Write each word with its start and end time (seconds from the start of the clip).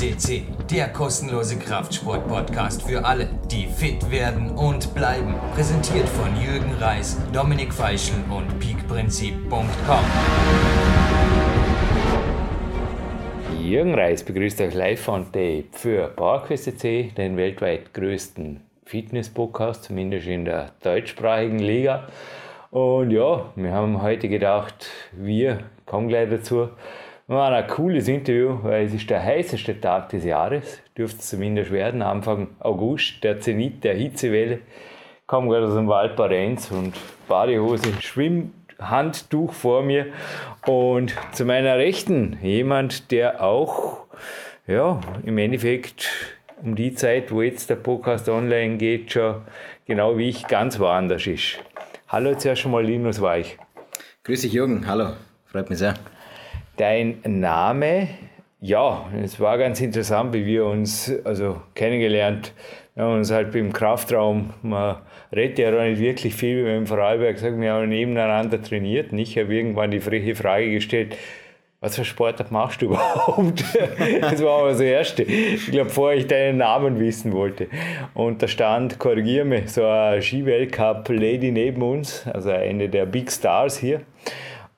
CC, 0.00 0.44
der 0.70 0.88
kostenlose 0.88 1.58
Kraftsport-Podcast 1.58 2.88
für 2.88 3.04
alle, 3.04 3.28
die 3.50 3.66
fit 3.66 4.10
werden 4.10 4.48
und 4.52 4.94
bleiben. 4.94 5.34
Präsentiert 5.54 6.08
von 6.08 6.34
Jürgen 6.40 6.72
Reis, 6.80 7.18
Dominik 7.34 7.70
Feischl 7.70 8.14
und 8.30 8.58
peakprinzip.com. 8.60 10.04
Jürgen 13.62 13.94
Reis 13.94 14.24
begrüßt 14.24 14.62
euch 14.62 14.72
live 14.72 15.02
von 15.02 15.26
Tape 15.26 15.64
für 15.72 16.08
PowerQuest 16.08 16.82
den 16.82 17.36
weltweit 17.36 17.92
größten 17.92 18.62
Fitness-Podcast, 18.86 19.84
zumindest 19.84 20.26
in 20.28 20.46
der 20.46 20.70
deutschsprachigen 20.82 21.58
Liga. 21.58 22.08
Und 22.70 23.10
ja, 23.10 23.52
wir 23.54 23.72
haben 23.72 24.00
heute 24.00 24.30
gedacht, 24.30 24.88
wir 25.12 25.58
kommen 25.84 26.08
gleich 26.08 26.30
dazu. 26.30 26.70
War 27.30 27.52
ein 27.52 27.66
cooles 27.68 28.08
Interview, 28.08 28.58
weil 28.64 28.86
es 28.86 28.92
ist 28.92 29.08
der 29.08 29.22
heißeste 29.22 29.80
Tag 29.80 30.08
des 30.08 30.24
Jahres, 30.24 30.82
dürfte 30.98 31.20
es 31.20 31.28
zumindest 31.28 31.70
werden, 31.70 32.02
Anfang 32.02 32.48
August, 32.58 33.22
der 33.22 33.38
Zenit 33.38 33.84
der 33.84 33.94
Hitzewelle. 33.94 34.58
Kam 35.28 35.48
gerade 35.48 35.68
aus 35.68 35.74
dem 35.74 35.86
Wald 35.86 36.16
Parenz 36.16 36.72
und 36.72 36.92
Badehose, 37.28 37.92
Schwimmhandtuch 38.00 39.52
vor 39.52 39.84
mir 39.84 40.06
und 40.66 41.14
zu 41.30 41.44
meiner 41.44 41.76
Rechten 41.76 42.36
jemand, 42.42 43.12
der 43.12 43.44
auch 43.44 44.06
ja, 44.66 45.00
im 45.24 45.38
Endeffekt 45.38 46.08
um 46.60 46.74
die 46.74 46.96
Zeit, 46.96 47.30
wo 47.30 47.42
jetzt 47.42 47.70
der 47.70 47.76
Podcast 47.76 48.28
online 48.28 48.76
geht, 48.76 49.12
schon 49.12 49.36
genau 49.86 50.18
wie 50.18 50.30
ich 50.30 50.48
ganz 50.48 50.80
woanders 50.80 51.28
ist. 51.28 51.60
Hallo 52.08 52.34
zuerst 52.34 52.62
schon 52.62 52.72
mal 52.72 52.84
Linus 52.84 53.20
Weich. 53.20 53.56
Grüß 54.24 54.40
dich 54.40 54.52
Jürgen, 54.52 54.88
hallo, 54.88 55.12
freut 55.46 55.70
mich 55.70 55.78
sehr. 55.78 55.94
Dein 56.80 57.18
Name, 57.26 58.08
ja, 58.58 59.04
es 59.22 59.38
war 59.38 59.58
ganz 59.58 59.82
interessant, 59.82 60.32
wie 60.32 60.46
wir 60.46 60.64
uns 60.64 61.12
also 61.24 61.60
kennengelernt 61.74 62.54
wir 63.00 63.04
haben 63.04 63.14
uns 63.14 63.30
halt 63.30 63.54
im 63.54 63.72
Kraftraum, 63.72 64.50
man 64.62 64.96
redet 65.34 65.58
ja 65.58 65.70
auch 65.70 65.82
nicht 65.82 66.00
wirklich 66.00 66.34
viel, 66.34 66.58
wie 66.58 66.64
wir 66.66 66.76
im 66.76 66.86
Vorarlberg 66.86 67.38
sagen, 67.38 67.60
wir 67.60 67.72
haben 67.72 67.88
nebeneinander 67.88 68.60
trainiert. 68.60 69.12
Und 69.12 69.18
ich 69.18 69.38
habe 69.38 69.54
irgendwann 69.54 69.90
die 69.90 70.00
freche 70.00 70.34
Frage 70.34 70.70
gestellt, 70.70 71.16
was 71.80 71.96
für 71.96 72.04
Sportart 72.04 72.50
machst 72.50 72.82
du 72.82 72.86
überhaupt? 72.88 73.64
das 74.20 74.42
war 74.42 74.60
aber 74.60 74.70
das 74.72 74.80
Erste. 74.80 75.22
Ich 75.22 75.70
glaube, 75.70 75.88
vorher 75.88 76.18
ich 76.18 76.26
deinen 76.26 76.58
Namen 76.58 77.00
wissen 77.00 77.32
wollte. 77.32 77.68
Und 78.12 78.42
da 78.42 78.48
stand, 78.48 78.98
korrigiere 78.98 79.46
mich, 79.46 79.70
so 79.70 79.86
ein 79.86 80.20
Ski-Weltcup-Lady 80.20 81.52
neben 81.52 81.80
uns, 81.80 82.26
also 82.26 82.50
eine 82.50 82.88
der 82.88 83.06
Big 83.06 83.30
Stars 83.32 83.78
hier, 83.78 84.02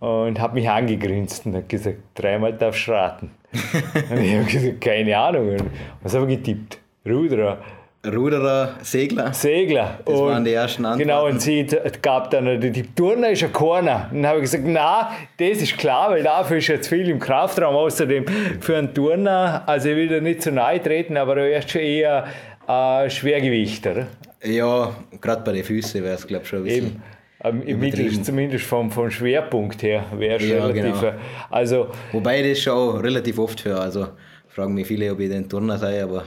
und 0.02 0.40
hat 0.40 0.52
mich 0.52 0.68
angegrinst 0.68 1.46
und 1.46 1.54
hat 1.54 1.68
gesagt, 1.68 1.98
dreimal 2.16 2.52
darfst 2.54 2.88
du 2.88 2.90
raten. 2.90 3.30
und 4.10 4.20
ich 4.20 4.34
habe 4.34 4.44
gesagt, 4.44 4.80
keine 4.80 5.16
Ahnung. 5.16 5.50
Und 5.50 5.70
was 6.02 6.12
habe 6.14 6.30
ich 6.32 6.38
getippt? 6.38 6.78
Ruderer. 7.06 7.58
Ruderer, 8.04 8.74
Segler. 8.82 9.32
Segler. 9.32 10.00
Das 10.04 10.18
und 10.18 10.26
waren 10.26 10.44
die 10.44 10.54
ersten 10.54 10.84
Antworten. 10.84 11.08
Genau, 11.08 11.26
und 11.28 11.40
sie 11.40 11.64
gab 12.02 12.30
dann, 12.30 12.60
die, 12.60 12.82
Turner 12.82 13.30
ist 13.30 13.44
ein 13.44 13.52
Corner. 13.52 14.08
Und 14.10 14.22
dann 14.22 14.26
habe 14.26 14.38
ich 14.38 14.50
gesagt, 14.50 14.64
na, 14.66 15.12
das 15.38 15.58
ist 15.58 15.78
klar, 15.78 16.10
weil 16.10 16.24
dafür 16.24 16.56
ist 16.56 16.66
jetzt 16.66 16.88
viel 16.88 17.08
im 17.08 17.20
Kraftraum. 17.20 17.76
Außerdem 17.76 18.24
für 18.58 18.76
einen 18.76 18.92
Turner, 18.92 19.62
also 19.66 19.88
ich 19.88 19.94
will 19.94 20.08
da 20.08 20.20
nicht 20.20 20.42
zu 20.42 20.50
nahe 20.50 20.82
treten, 20.82 21.16
aber 21.16 21.36
er 21.36 21.60
ist 21.60 21.70
schon 21.70 21.80
eher 21.80 22.26
äh, 22.66 23.08
Schwergewicht, 23.08 23.86
oder? 23.86 24.08
Ja, 24.42 24.96
gerade 25.20 25.42
bei 25.42 25.52
den 25.52 25.62
Füßen 25.62 26.02
wäre 26.02 26.16
es, 26.16 26.26
glaube 26.26 26.42
ich, 26.42 26.48
schon 26.48 26.58
ein 26.58 26.64
bisschen. 26.64 26.86
Eben. 26.86 27.02
Ähm, 27.44 27.78
Mittel, 27.80 28.22
zumindest 28.22 28.66
vom, 28.66 28.90
vom 28.90 29.10
Schwerpunkt 29.10 29.82
her 29.82 30.04
wäre 30.16 30.36
es 30.36 30.48
Ja, 30.48 30.64
relativ. 30.66 31.00
genau. 31.00 31.14
Also, 31.50 31.88
Wobei 32.12 32.40
ich 32.42 32.50
das 32.50 32.60
schon 32.60 32.72
auch 32.72 33.02
relativ 33.02 33.38
oft 33.38 33.64
höre. 33.64 33.80
Also 33.80 34.08
fragen 34.48 34.74
mich 34.74 34.86
viele, 34.86 35.10
ob 35.12 35.20
ich 35.20 35.28
den 35.30 35.48
Turner 35.48 35.78
sei, 35.78 36.02
aber 36.02 36.24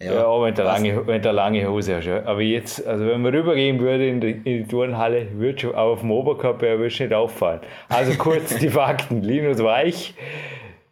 ja. 0.00 0.12
ja, 0.14 0.42
wenn 0.42 0.54
du 0.54 0.62
lange, 0.62 1.06
wenn 1.06 1.22
du 1.22 1.28
eine 1.28 1.36
lange 1.36 1.68
Hose 1.68 1.96
hast. 1.96 2.06
Ja. 2.06 2.24
Aber 2.26 2.42
jetzt, 2.42 2.86
also 2.86 3.06
wenn 3.06 3.22
man 3.22 3.34
rübergehen 3.34 3.80
würde 3.80 4.06
in 4.08 4.20
die, 4.20 4.30
in 4.30 4.42
die 4.44 4.64
Turnhalle, 4.64 5.28
würde 5.38 5.58
schon 5.60 5.74
auf 5.74 6.00
dem 6.00 6.10
Oberkörper 6.10 6.78
würde 6.78 7.02
nicht 7.02 7.12
auffallen. 7.12 7.60
Also 7.88 8.12
kurz 8.18 8.56
die 8.58 8.68
Fakten. 8.68 9.22
Linus 9.22 9.62
Weich, 9.62 10.14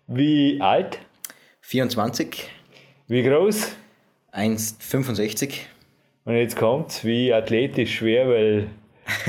wie 0.06 0.60
alt? 0.60 0.98
24, 1.60 2.48
Wie 3.08 3.22
groß? 3.22 3.76
1,65. 4.32 5.60
Und 6.24 6.36
jetzt 6.36 6.56
kommt's, 6.56 7.04
wie 7.04 7.32
athletisch 7.32 7.96
schwer, 7.96 8.28
weil 8.28 8.68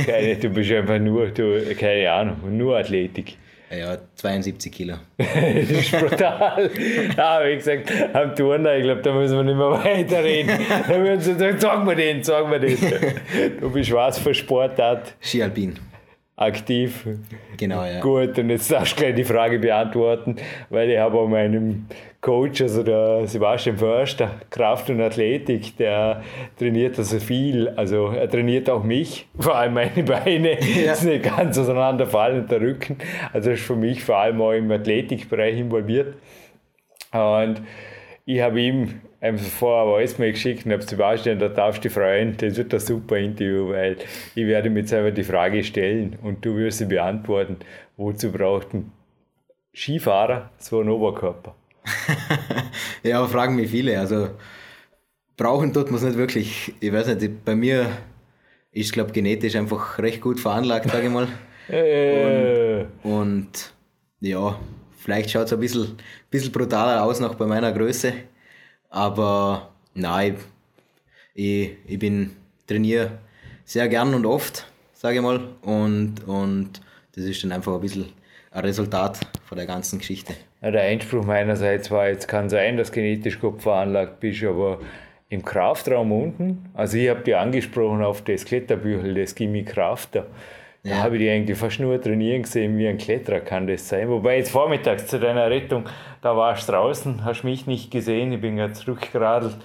keine, 0.05 0.35
du 0.35 0.49
bist 0.49 0.71
einfach 0.71 0.99
nur, 0.99 1.27
du, 1.27 1.75
keine 1.75 2.11
Ahnung, 2.11 2.57
nur 2.57 2.77
Athletik. 2.77 3.37
Ja, 3.75 3.97
72 4.15 4.71
Kilo. 4.71 4.95
Das 5.17 5.69
ist 5.69 5.91
brutal. 5.91 6.69
Ja, 7.17 7.41
wie 7.43 7.55
gesagt, 7.55 7.91
am 8.13 8.35
Turner, 8.35 8.75
ich 8.75 8.83
glaube, 8.83 9.01
da 9.01 9.11
müssen 9.13 9.35
wir 9.35 9.43
nicht 9.43 9.57
mehr 9.57 9.71
weiterreden. 9.83 10.59
Da 10.87 10.99
würden 10.99 11.19
sie 11.19 11.33
sagen, 11.33 11.59
sag 11.59 11.83
mir 11.83 11.95
den, 11.95 12.23
sag 12.23 12.47
mir 12.47 12.59
den. 12.59 12.77
Du 13.59 13.71
bist 13.71 13.91
was 13.91 14.19
für 14.19 14.33
Sportart 14.33 15.15
Skialpin. 15.21 15.79
Aktiv. 16.43 17.05
Genau, 17.57 17.83
ja. 17.83 17.99
Gut, 17.99 18.37
und 18.37 18.49
jetzt 18.49 18.71
darfst 18.71 18.93
du 18.93 19.01
gleich 19.01 19.15
die 19.15 19.23
Frage 19.23 19.59
beantworten, 19.59 20.35
weil 20.69 20.89
ich 20.89 20.97
habe 20.97 21.17
auch 21.17 21.27
meinem 21.27 21.87
Coach, 22.21 22.61
also 22.61 22.83
der 22.83 23.27
Sebastian 23.27 23.77
Förster, 23.77 24.31
Kraft 24.49 24.89
und 24.89 25.01
Athletik, 25.01 25.75
der 25.77 26.23
trainiert 26.57 26.97
also 26.97 27.19
viel, 27.19 27.67
also 27.69 28.07
er 28.07 28.29
trainiert 28.29 28.69
auch 28.69 28.83
mich, 28.83 29.27
vor 29.39 29.55
allem 29.55 29.73
meine 29.73 30.03
Beine, 30.03 30.57
Ja. 30.61 30.95
nicht 31.03 31.23
ganz 31.23 31.57
auseinanderfallen 31.57 32.43
und 32.43 32.51
der 32.51 32.61
Rücken, 32.61 32.97
also 33.33 33.51
ist 33.51 33.63
für 33.63 33.75
mich 33.75 34.03
vor 34.03 34.17
allem 34.17 34.41
auch 34.41 34.53
im 34.53 34.71
Athletikbereich 34.71 35.57
involviert. 35.57 36.15
Und 37.11 37.61
ich 38.25 38.41
habe 38.41 38.61
ihm 38.61 39.01
einfach 39.19 39.45
vorher 39.45 39.83
eine 39.83 40.07
Voice-Mail 40.07 40.31
geschickt 40.33 40.65
und 40.65 40.71
habe 40.71 40.83
Sebastian, 40.83 41.39
da 41.39 41.49
darfst 41.49 41.83
du 41.83 41.87
dich 41.89 41.93
freuen, 41.93 42.35
das 42.37 42.57
wird 42.57 42.73
ein 42.73 42.79
super 42.79 43.17
Interview, 43.17 43.69
weil 43.69 43.97
ich 44.35 44.47
werde 44.47 44.69
mir 44.69 44.85
selber 44.87 45.11
die 45.11 45.23
Frage 45.23 45.63
stellen 45.63 46.17
und 46.21 46.43
du 46.45 46.55
wirst 46.57 46.79
sie 46.79 46.85
beantworten, 46.85 47.57
wozu 47.97 48.31
braucht 48.31 48.73
ein 48.73 48.91
Skifahrer 49.73 50.51
so 50.57 50.79
einen 50.79 50.89
Oberkörper? 50.89 51.55
Ja, 53.03 53.25
fragen 53.27 53.55
mich 53.55 53.69
viele. 53.69 53.99
Also 53.99 54.29
brauchen 55.35 55.73
tut 55.73 55.87
man 55.87 55.95
es 55.95 56.03
nicht 56.03 56.17
wirklich. 56.17 56.73
Ich 56.79 56.93
weiß 56.93 57.07
nicht, 57.15 57.43
bei 57.43 57.55
mir 57.55 57.87
ist, 58.71 58.93
glaube 58.93 59.11
genetisch 59.11 59.55
einfach 59.55 59.99
recht 59.99 60.21
gut 60.21 60.39
veranlagt, 60.39 60.89
sage 60.89 61.07
ich 61.07 61.13
mal. 61.13 61.27
Äh, 61.69 62.85
Und 63.03 63.73
ja, 64.19 64.59
vielleicht 65.03 65.29
schaut 65.31 65.47
es 65.47 65.53
ein 65.53 65.59
bisschen, 65.59 65.97
bisschen 66.29 66.51
brutaler 66.51 67.03
aus 67.03 67.19
noch 67.19 67.35
bei 67.35 67.45
meiner 67.45 67.71
Größe. 67.71 68.13
Aber 68.89 69.69
nein, 69.93 70.37
ich, 71.33 71.71
ich 71.85 71.99
bin 71.99 72.31
trainiere 72.67 73.11
sehr 73.65 73.87
gern 73.87 74.13
und 74.13 74.25
oft, 74.25 74.65
sage 74.93 75.17
ich 75.17 75.21
mal. 75.21 75.41
Und, 75.61 76.23
und 76.25 76.81
das 77.15 77.25
ist 77.25 77.43
dann 77.43 77.51
einfach 77.51 77.73
ein 77.73 77.81
bisschen 77.81 78.05
ein 78.51 78.63
Resultat 78.63 79.19
von 79.45 79.57
der 79.57 79.67
ganzen 79.67 79.99
Geschichte. 79.99 80.33
Ja, 80.61 80.71
Der 80.71 80.83
Einspruch 80.83 81.25
meinerseits 81.25 81.91
war, 81.91 82.07
jetzt 82.07 82.27
kann 82.27 82.49
sein, 82.49 82.77
dass 82.77 82.91
genetisch 82.91 83.39
gut 83.39 83.61
veranlagt 83.61 84.19
bist, 84.19 84.43
aber 84.43 84.79
im 85.29 85.43
Kraftraum 85.43 86.11
unten, 86.11 86.69
also 86.75 86.95
ich 86.97 87.09
habe 87.09 87.21
dich 87.21 87.35
angesprochen 87.35 88.03
auf 88.03 88.21
das 88.21 88.45
Kletterbüchel, 88.45 89.15
das 89.15 89.33
Gimme 89.33 89.63
Krafter, 89.63 90.21
da 90.21 90.27
Ja. 90.85 90.97
habe 90.97 91.15
ich 91.15 91.21
dich 91.21 91.31
eigentlich 91.31 91.57
fast 91.57 91.79
nur 91.79 91.99
trainieren 92.01 92.43
gesehen, 92.43 92.77
wie 92.77 92.87
ein 92.87 92.97
Kletterer 92.97 93.39
kann 93.39 93.67
das 93.67 93.87
sein. 93.87 94.09
Wobei 94.09 94.37
jetzt 94.37 94.51
vormittags 94.51 95.07
zu 95.07 95.17
deiner 95.17 95.49
Rettung, 95.49 95.85
da 96.21 96.35
warst 96.35 96.67
du 96.67 96.73
draußen, 96.73 97.23
hast 97.23 97.43
mich 97.43 97.65
nicht 97.67 97.89
gesehen, 97.89 98.33
ich 98.33 98.41
bin 98.41 98.57
gerade 98.57 98.73
zurückgeradelt, 98.73 99.55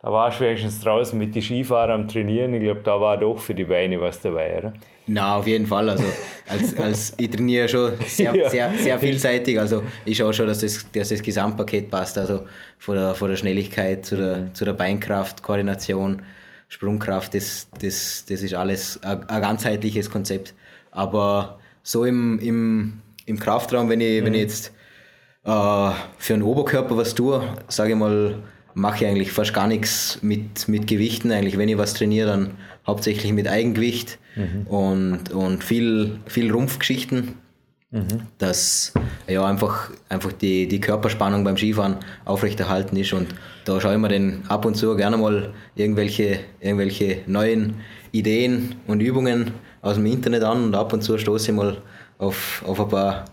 da 0.00 0.12
warst 0.12 0.38
du 0.38 0.44
wenigstens 0.44 0.80
draußen 0.80 1.18
mit 1.18 1.34
den 1.34 1.42
Skifahrern 1.42 2.02
am 2.02 2.08
Trainieren, 2.08 2.54
ich 2.54 2.62
glaube, 2.62 2.82
da 2.84 3.00
war 3.00 3.16
doch 3.18 3.38
für 3.40 3.54
die 3.56 3.64
Beine 3.64 4.00
was 4.00 4.20
dabei, 4.20 4.56
oder? 4.58 4.72
Na, 5.08 5.36
auf 5.38 5.46
jeden 5.48 5.66
Fall. 5.66 5.88
Also, 5.88 6.04
als, 6.48 6.76
als 6.78 7.14
ich 7.16 7.30
trainiere 7.30 7.68
schon 7.68 7.92
sehr, 8.06 8.32
Ja. 8.36 8.48
sehr, 8.48 8.70
sehr 8.74 8.98
vielseitig. 9.00 9.58
Also, 9.58 9.82
ich 10.04 10.16
schaue 10.18 10.32
schon, 10.34 10.46
dass 10.46 10.60
das, 10.60 10.86
dass 10.92 11.08
das 11.08 11.22
Gesamtpaket 11.22 11.90
passt. 11.90 12.18
Also, 12.18 12.44
von 12.78 12.94
der, 12.94 13.14
von 13.14 13.30
der 13.30 13.36
Schnelligkeit 13.36 14.04
zu 14.04 14.16
der, 14.16 14.54
zu 14.54 14.64
der 14.66 14.74
Beinkraft, 14.74 15.42
Koordination, 15.42 16.22
Sprungkraft, 16.68 17.34
das, 17.34 17.68
das, 17.82 18.26
das 18.28 18.42
ist 18.42 18.52
alles 18.54 19.02
ein, 19.02 19.28
ein 19.28 19.40
ganzheitliches 19.40 20.10
Konzept. 20.10 20.54
Aber 20.98 21.60
so 21.84 22.04
im, 22.04 22.40
im, 22.40 22.94
im 23.24 23.38
Kraftraum, 23.38 23.88
wenn 23.88 24.00
ich, 24.00 24.24
wenn 24.24 24.34
ich 24.34 24.40
jetzt 24.40 24.72
äh, 25.44 25.90
für 26.18 26.32
den 26.32 26.42
Oberkörper 26.42 26.96
was 26.96 27.14
tue, 27.14 27.40
sage 27.68 27.92
ich 27.92 27.96
mal, 27.96 28.42
mache 28.74 29.04
ich 29.04 29.10
eigentlich 29.10 29.30
fast 29.30 29.54
gar 29.54 29.68
nichts 29.68 30.18
mit, 30.22 30.66
mit 30.66 30.88
Gewichten. 30.88 31.30
Eigentlich, 31.30 31.56
wenn 31.56 31.68
ich 31.68 31.78
was 31.78 31.94
trainiere, 31.94 32.26
dann 32.26 32.50
hauptsächlich 32.84 33.32
mit 33.32 33.46
Eigengewicht 33.46 34.18
und, 34.66 35.30
und 35.30 35.62
viel, 35.62 36.18
viel 36.26 36.50
Rumpfgeschichten, 36.50 37.34
dass 38.38 38.92
ja, 39.28 39.46
einfach, 39.46 39.90
einfach 40.08 40.32
die, 40.32 40.66
die 40.66 40.80
Körperspannung 40.80 41.44
beim 41.44 41.56
Skifahren 41.56 41.98
aufrechterhalten 42.24 42.96
ist. 42.96 43.12
Und 43.12 43.28
da 43.64 43.80
schaue 43.80 43.94
ich 43.94 43.98
mir 44.00 44.08
dann 44.08 44.42
ab 44.48 44.64
und 44.64 44.74
zu 44.74 44.96
gerne 44.96 45.16
mal 45.16 45.54
irgendwelche, 45.76 46.40
irgendwelche 46.60 47.18
neuen 47.26 47.76
Ideen 48.10 48.76
und 48.86 49.00
Übungen 49.00 49.52
aus 49.88 49.96
dem 49.96 50.06
Internet 50.06 50.44
an 50.44 50.64
und 50.64 50.74
ab 50.74 50.92
und 50.92 51.02
zu 51.02 51.16
stoße 51.18 51.50
ich 51.50 51.56
mal 51.56 51.76
auf, 52.18 52.62
auf 52.66 52.80
ein 52.80 52.88
paar 52.88 53.24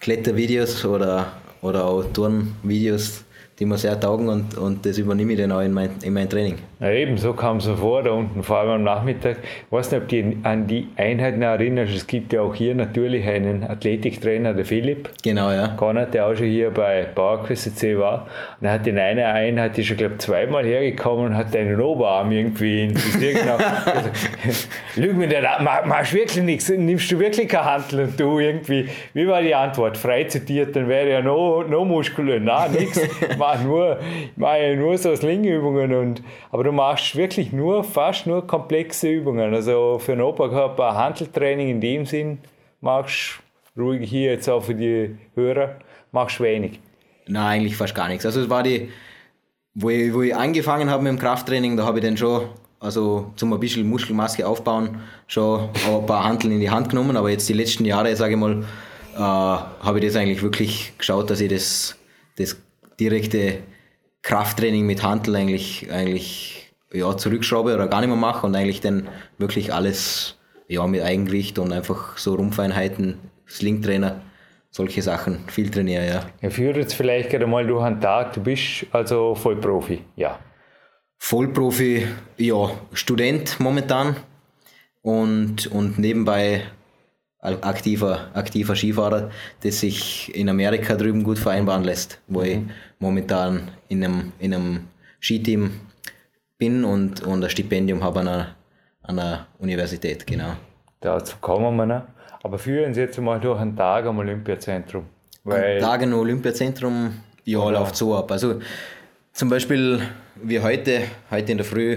Klettervideos 0.00 0.84
oder, 0.84 1.32
oder 1.60 1.84
auch 1.84 2.04
Turnvideos, 2.12 3.24
die 3.58 3.64
mir 3.64 3.78
sehr 3.78 3.98
taugen 3.98 4.28
und, 4.28 4.56
und 4.58 4.84
das 4.84 4.98
übernehme 4.98 5.32
ich 5.32 5.38
dann 5.38 5.52
auch 5.52 5.60
in 5.60 5.72
mein, 5.72 5.90
in 6.02 6.12
mein 6.12 6.28
Training. 6.28 6.58
Ja, 6.82 6.90
eben, 6.90 7.16
so 7.16 7.32
kam 7.32 7.58
es 7.58 7.66
vor, 7.68 8.02
da 8.02 8.10
unten, 8.10 8.42
vor 8.42 8.58
allem 8.58 8.70
am 8.70 8.82
Nachmittag. 8.82 9.36
Ich 9.40 9.70
weiß 9.70 9.92
nicht, 9.92 10.02
ob 10.02 10.08
du 10.08 10.36
an 10.42 10.66
die 10.66 10.88
Einheiten 10.96 11.40
erinnerst. 11.40 11.94
Es 11.94 12.08
gibt 12.08 12.32
ja 12.32 12.42
auch 12.42 12.56
hier 12.56 12.74
natürlich 12.74 13.24
einen 13.24 13.62
Athletiktrainer, 13.62 14.52
der 14.52 14.64
Philipp. 14.64 15.08
Genau, 15.22 15.52
ja. 15.52 15.76
Garner, 15.76 16.06
der 16.06 16.26
auch 16.26 16.34
schon 16.34 16.46
hier 16.46 16.72
bei 16.72 17.04
PowerQuest 17.04 17.78
C 17.78 17.96
war. 17.96 18.26
Und 18.60 18.66
er 18.66 18.72
hat 18.72 18.86
in 18.88 18.98
einer 18.98 19.26
Einheit, 19.26 19.76
die 19.76 19.84
schon, 19.84 19.96
glaube 19.96 20.18
zweimal 20.18 20.64
hergekommen 20.64 21.26
und 21.26 21.36
hat 21.36 21.54
einen 21.54 21.80
Oberarm 21.80 22.32
irgendwie 22.32 22.86
in 22.86 22.96
also, 23.48 24.58
Lüg 24.96 25.16
mir 25.16 25.28
nicht, 25.28 25.42
machst 25.60 26.12
wirklich 26.12 26.42
nichts, 26.42 26.68
nimmst 26.68 27.12
du 27.12 27.20
wirklich 27.20 27.48
keine 27.48 27.64
Handel 27.64 28.00
und 28.06 28.18
du 28.18 28.40
irgendwie, 28.40 28.88
wie 29.14 29.28
war 29.28 29.40
die 29.40 29.54
Antwort? 29.54 29.96
Frei 29.96 30.24
zitiert, 30.24 30.74
dann 30.74 30.88
wäre 30.88 31.08
ja 31.08 31.22
noch, 31.22 31.64
noch 31.68 31.84
muskulär. 31.84 32.40
Nein, 32.40 32.72
nichts 32.72 33.00
mache 33.38 33.62
nur, 33.62 34.00
mache 34.34 34.74
nur 34.76 34.98
so 34.98 35.14
Slingübungen 35.14 35.94
und, 35.94 36.22
aber 36.50 36.64
du 36.64 36.71
machst 36.72 37.16
wirklich 37.16 37.52
nur, 37.52 37.84
fast 37.84 38.26
nur 38.26 38.46
komplexe 38.46 39.08
Übungen. 39.08 39.54
Also 39.54 39.98
für 39.98 40.12
einen 40.12 40.22
Oberkörper 40.22 40.94
Handeltraining 40.94 41.68
in 41.68 41.80
dem 41.80 42.06
Sinn 42.06 42.38
machst 42.80 43.40
ruhig 43.76 44.08
hier 44.08 44.32
jetzt 44.32 44.48
auch 44.48 44.62
für 44.62 44.74
die 44.74 45.16
Hörer, 45.34 45.76
machst 46.10 46.40
wenig. 46.40 46.80
Nein, 47.26 47.60
eigentlich 47.60 47.76
fast 47.76 47.94
gar 47.94 48.08
nichts. 48.08 48.26
Also 48.26 48.40
es 48.40 48.50
war 48.50 48.62
die, 48.62 48.90
wo 49.74 49.90
ich, 49.90 50.12
wo 50.12 50.22
ich 50.22 50.34
angefangen 50.34 50.90
habe 50.90 51.02
mit 51.02 51.12
dem 51.12 51.18
Krafttraining, 51.18 51.76
da 51.76 51.84
habe 51.84 51.98
ich 51.98 52.04
dann 52.04 52.16
schon, 52.16 52.48
also 52.80 53.32
zum 53.36 53.52
ein 53.52 53.60
bisschen 53.60 53.88
Muskelmaske 53.88 54.46
aufbauen, 54.46 55.00
schon 55.26 55.68
ein 55.88 56.06
paar 56.06 56.24
Handeln 56.24 56.52
in 56.52 56.60
die 56.60 56.70
Hand 56.70 56.88
genommen, 56.88 57.16
aber 57.16 57.30
jetzt 57.30 57.48
die 57.48 57.54
letzten 57.54 57.84
Jahre, 57.84 58.14
sage 58.16 58.34
ich 58.34 58.40
mal, 58.40 58.64
äh, 59.14 59.18
habe 59.18 59.98
ich 59.98 60.06
das 60.06 60.16
eigentlich 60.16 60.42
wirklich 60.42 60.92
geschaut, 60.98 61.30
dass 61.30 61.40
ich 61.40 61.48
das, 61.48 61.96
das 62.36 62.56
direkte 62.98 63.58
Krafttraining 64.22 64.86
mit 64.86 65.02
Handel 65.02 65.36
eigentlich, 65.36 65.90
eigentlich 65.90 66.61
ja, 66.92 67.16
zurückschraube 67.16 67.74
oder 67.74 67.88
gar 67.88 68.00
nicht 68.00 68.08
mehr 68.08 68.16
mache 68.16 68.46
und 68.46 68.54
eigentlich 68.54 68.80
dann 68.80 69.08
wirklich 69.38 69.72
alles 69.72 70.38
ja, 70.68 70.86
mit 70.86 71.02
Eigengewicht 71.02 71.58
und 71.58 71.72
einfach 71.72 72.16
so 72.18 72.34
Rumpfeinheiten, 72.34 73.18
Slingtrainer, 73.48 74.20
solche 74.70 75.02
Sachen 75.02 75.48
viel 75.48 75.70
trainiere, 75.70 76.06
ja. 76.06 76.22
Ja, 76.40 76.50
führe 76.50 76.80
jetzt 76.80 76.94
vielleicht 76.94 77.30
gerade 77.30 77.46
mal 77.46 77.66
durch 77.66 77.84
einen 77.84 78.00
Tag, 78.00 78.32
du 78.32 78.40
bist 78.40 78.86
also 78.90 79.34
Vollprofi, 79.34 80.02
ja. 80.16 80.38
Vollprofi, 81.18 82.06
ja, 82.38 82.70
Student 82.92 83.60
momentan 83.60 84.16
und, 85.02 85.66
und 85.66 85.98
nebenbei 85.98 86.62
aktiver, 87.42 88.30
aktiver 88.34 88.76
Skifahrer, 88.76 89.30
das 89.62 89.80
sich 89.80 90.34
in 90.34 90.48
Amerika 90.48 90.94
drüben 90.94 91.24
gut 91.24 91.38
vereinbaren 91.38 91.84
lässt, 91.84 92.20
wo 92.28 92.40
mhm. 92.40 92.46
ich 92.46 92.58
momentan 92.98 93.70
in 93.88 94.04
einem, 94.04 94.32
in 94.38 94.54
einem 94.54 94.88
Skiteam 95.20 95.72
bin 96.62 96.84
und, 96.84 97.22
und 97.24 97.42
ein 97.42 97.50
Stipendium 97.50 98.04
habe 98.04 98.20
an 98.20 98.28
einer, 98.28 98.46
an 99.02 99.18
einer 99.18 99.46
Universität, 99.58 100.24
genau. 100.24 100.52
Dazu 101.00 101.36
kommen 101.40 101.74
wir 101.76 101.86
noch. 101.86 102.02
Aber 102.44 102.56
führen 102.56 102.94
Sie 102.94 103.00
jetzt 103.00 103.18
mal 103.20 103.40
durch 103.40 103.60
einen 103.60 103.74
Tag 103.74 104.06
am 104.06 104.18
Olympiazentrum. 104.18 105.06
Weil 105.42 105.80
Tag 105.80 106.02
im 106.02 106.14
Olympiazentrum, 106.14 107.14
ja, 107.44 107.58
oder? 107.58 107.80
läuft 107.80 107.96
so 107.96 108.14
ab. 108.14 108.30
Also 108.30 108.60
zum 109.32 109.48
Beispiel 109.48 110.00
wie 110.36 110.60
heute, 110.60 111.02
heute 111.32 111.50
in 111.50 111.58
der 111.58 111.64
Früh, 111.64 111.92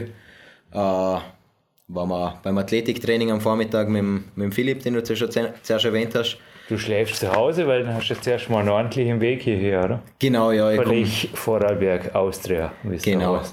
äh, 0.71 0.77
waren 0.77 2.09
wir 2.09 2.39
beim 2.41 2.57
Athletiktraining 2.57 3.29
am 3.31 3.41
Vormittag 3.41 3.88
mit, 3.88 4.03
mit 4.03 4.45
dem 4.45 4.51
Philipp, 4.51 4.81
den 4.81 4.95
du 4.95 5.15
schon 5.15 5.29
zuerst 5.29 5.85
erwähnt 5.85 6.15
hast. 6.15 6.39
Du 6.69 6.79
schläfst 6.79 7.19
zu 7.19 7.31
Hause, 7.31 7.68
weil 7.68 7.83
dann 7.83 7.94
hast 7.94 8.09
du 8.09 8.19
zuerst 8.19 8.50
mal 8.50 8.61
einen 8.61 8.69
ordentlichen 8.69 9.21
Weg 9.21 9.44
hierher, 9.44 9.85
oder? 9.85 10.01
Genau, 10.18 10.51
ja. 10.51 10.71
Ich 10.71 10.83
Lech, 10.85 11.29
Vorarlberg, 11.35 12.15
Austria, 12.15 12.71
wie 12.81 12.95
es 12.95 13.03
Genau. 13.03 13.35
Komme 13.35 13.44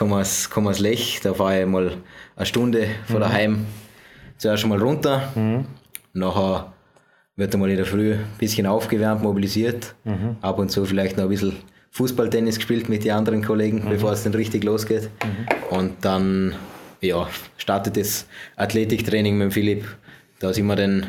aus, 0.00 0.48
komm 0.50 0.66
aus 0.66 0.78
Lech, 0.78 1.20
da 1.22 1.34
fahre 1.34 1.60
ich 1.60 1.66
mal 1.66 1.96
eine 2.36 2.46
Stunde 2.46 2.88
von 3.06 3.16
mhm. 3.16 3.20
daheim 3.20 3.66
zuerst 4.38 4.66
mal 4.66 4.80
runter. 4.80 5.30
Mhm. 5.34 5.66
Nachher 6.12 6.72
wird 7.36 7.54
einmal 7.54 7.70
in 7.70 7.76
der 7.76 7.86
Früh 7.86 8.14
ein 8.14 8.24
bisschen 8.38 8.66
aufgewärmt, 8.66 9.22
mobilisiert. 9.22 9.94
Mhm. 10.04 10.36
Ab 10.40 10.58
und 10.58 10.70
zu 10.70 10.84
vielleicht 10.84 11.16
noch 11.16 11.24
ein 11.24 11.30
bisschen 11.30 11.56
Fußballtennis 11.90 12.56
gespielt 12.56 12.88
mit 12.88 13.04
den 13.04 13.12
anderen 13.12 13.44
Kollegen, 13.44 13.84
mhm. 13.84 13.90
bevor 13.90 14.12
es 14.12 14.22
dann 14.24 14.34
richtig 14.34 14.64
losgeht. 14.64 15.10
Mhm. 15.24 15.76
Und 15.76 16.04
dann 16.04 16.54
ja, 17.00 17.28
startet 17.56 17.96
das 17.96 18.26
Athletiktraining 18.56 19.38
mit 19.38 19.52
Philipp. 19.52 19.84
Da 20.38 20.52
sind 20.52 20.66
wir 20.66 20.76
dann 20.76 21.06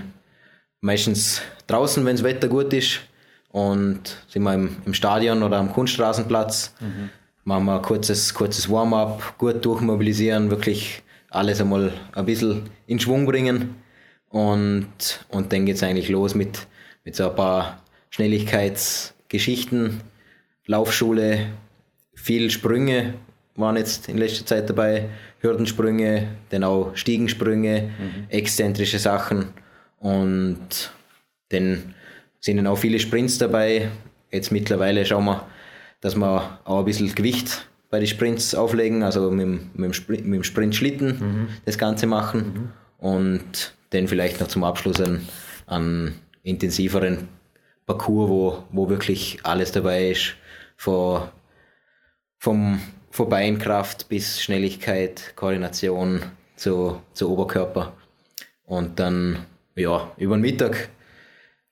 meistens 0.82 1.42
draußen, 1.68 2.06
wenn 2.06 2.16
das 2.16 2.24
Wetter 2.24 2.48
gut 2.48 2.74
ist. 2.74 3.02
Und 3.50 4.18
sind 4.30 4.44
wir 4.44 4.54
im, 4.54 4.78
im 4.86 4.94
Stadion 4.94 5.44
oder 5.44 5.58
am 5.58 5.74
Kunststraßenplatz. 5.74 6.74
Mhm. 6.80 7.10
Machen 7.44 7.66
wir 7.66 7.76
ein 7.76 7.82
kurzes, 7.82 8.34
kurzes 8.34 8.70
Warm-up, 8.70 9.38
gut 9.38 9.66
durchmobilisieren, 9.66 10.50
wirklich 10.50 11.02
alles 11.30 11.60
einmal 11.60 11.94
ein 12.14 12.26
bisschen 12.26 12.70
in 12.88 13.00
Schwung 13.00 13.26
bringen. 13.26 13.76
Und, 14.30 15.26
und 15.30 15.52
dann 15.52 15.66
geht 15.66 15.76
es 15.76 15.84
eigentlich 15.84 16.10
los 16.10 16.36
mit, 16.36 16.68
mit 17.04 17.16
so 17.16 17.30
ein 17.30 17.36
paar 17.36 17.84
Schnelligkeitsgeschichten, 18.12 20.02
Laufschule, 20.68 21.48
viel 22.14 22.52
Sprünge 22.52 23.16
waren 23.56 23.78
jetzt 23.78 24.10
in 24.10 24.18
letzter 24.18 24.46
Zeit 24.46 24.70
dabei, 24.70 25.10
Hürdensprünge, 25.40 26.28
dann 26.50 26.64
auch 26.64 26.96
Stiegensprünge, 26.96 27.84
mhm. 27.84 28.26
exzentrische 28.30 29.00
Sachen 29.00 29.50
und 30.00 30.92
dann 31.50 31.96
sind 32.40 32.58
dann 32.58 32.68
auch 32.68 32.78
viele 32.78 33.00
Sprints 33.00 33.38
dabei. 33.38 33.90
Jetzt 34.32 34.52
mittlerweile 34.52 35.06
schauen 35.06 35.26
wir, 35.26 35.46
dass 36.02 36.16
wir 36.16 36.60
auch 36.66 36.80
ein 36.80 36.86
bisschen 36.86 37.14
Gewicht 37.16 37.68
bei 37.90 38.00
den 38.00 38.08
Sprints 38.08 38.56
auflegen, 38.56 39.04
also 39.04 39.32
mit, 39.32 39.48
mit, 39.48 39.86
dem, 39.86 39.94
Sprint, 39.94 40.26
mit 40.26 40.36
dem 40.36 40.44
Sprintschlitten 40.44 41.08
mhm. 41.08 41.48
das 41.66 41.78
Ganze 41.78 42.08
machen 42.08 42.72
mhm. 43.00 43.06
und 43.06 43.76
dann 43.92 44.08
vielleicht 44.08 44.40
noch 44.40 44.48
zum 44.48 44.64
Abschluss 44.64 45.00
einen, 45.02 45.28
einen 45.68 46.20
intensiveren 46.44 47.28
Parcours, 47.86 48.30
wo, 48.30 48.64
wo 48.72 48.90
wirklich 48.90 49.40
alles 49.44 49.72
dabei 49.72 50.12
ist, 50.12 50.36
von, 50.78 51.24
vom 52.38 52.80
von 53.12 53.30
Beinkraft 53.30 54.10
bis 54.10 54.42
Schnelligkeit, 54.42 55.34
Koordination 55.36 56.22
zu, 56.56 57.02
zu 57.14 57.30
Oberkörper. 57.30 57.94
Und 58.66 59.00
dann, 59.00 59.46
ja, 59.76 60.12
über 60.18 60.38
den 60.38 60.42
Mittag 60.42 60.90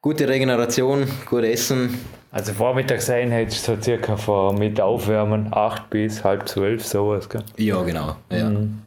gute 0.02 0.28
Regeneration, 0.28 1.08
gut 1.26 1.46
Essen. 1.46 1.98
Also 2.32 2.54
Vormittagseinheit 2.54 3.52
so 3.52 3.76
circa 3.82 4.16
vor 4.16 4.54
mit 4.54 4.80
Aufwärmen 4.80 5.48
8 5.52 5.90
bis 5.90 6.24
halb 6.24 6.48
12, 6.48 6.86
sowas, 6.86 7.30
gell? 7.30 7.44
Ja, 7.58 7.82
genau. 7.84 8.16
Ja. 8.32 8.50
Mhm. 8.50 8.82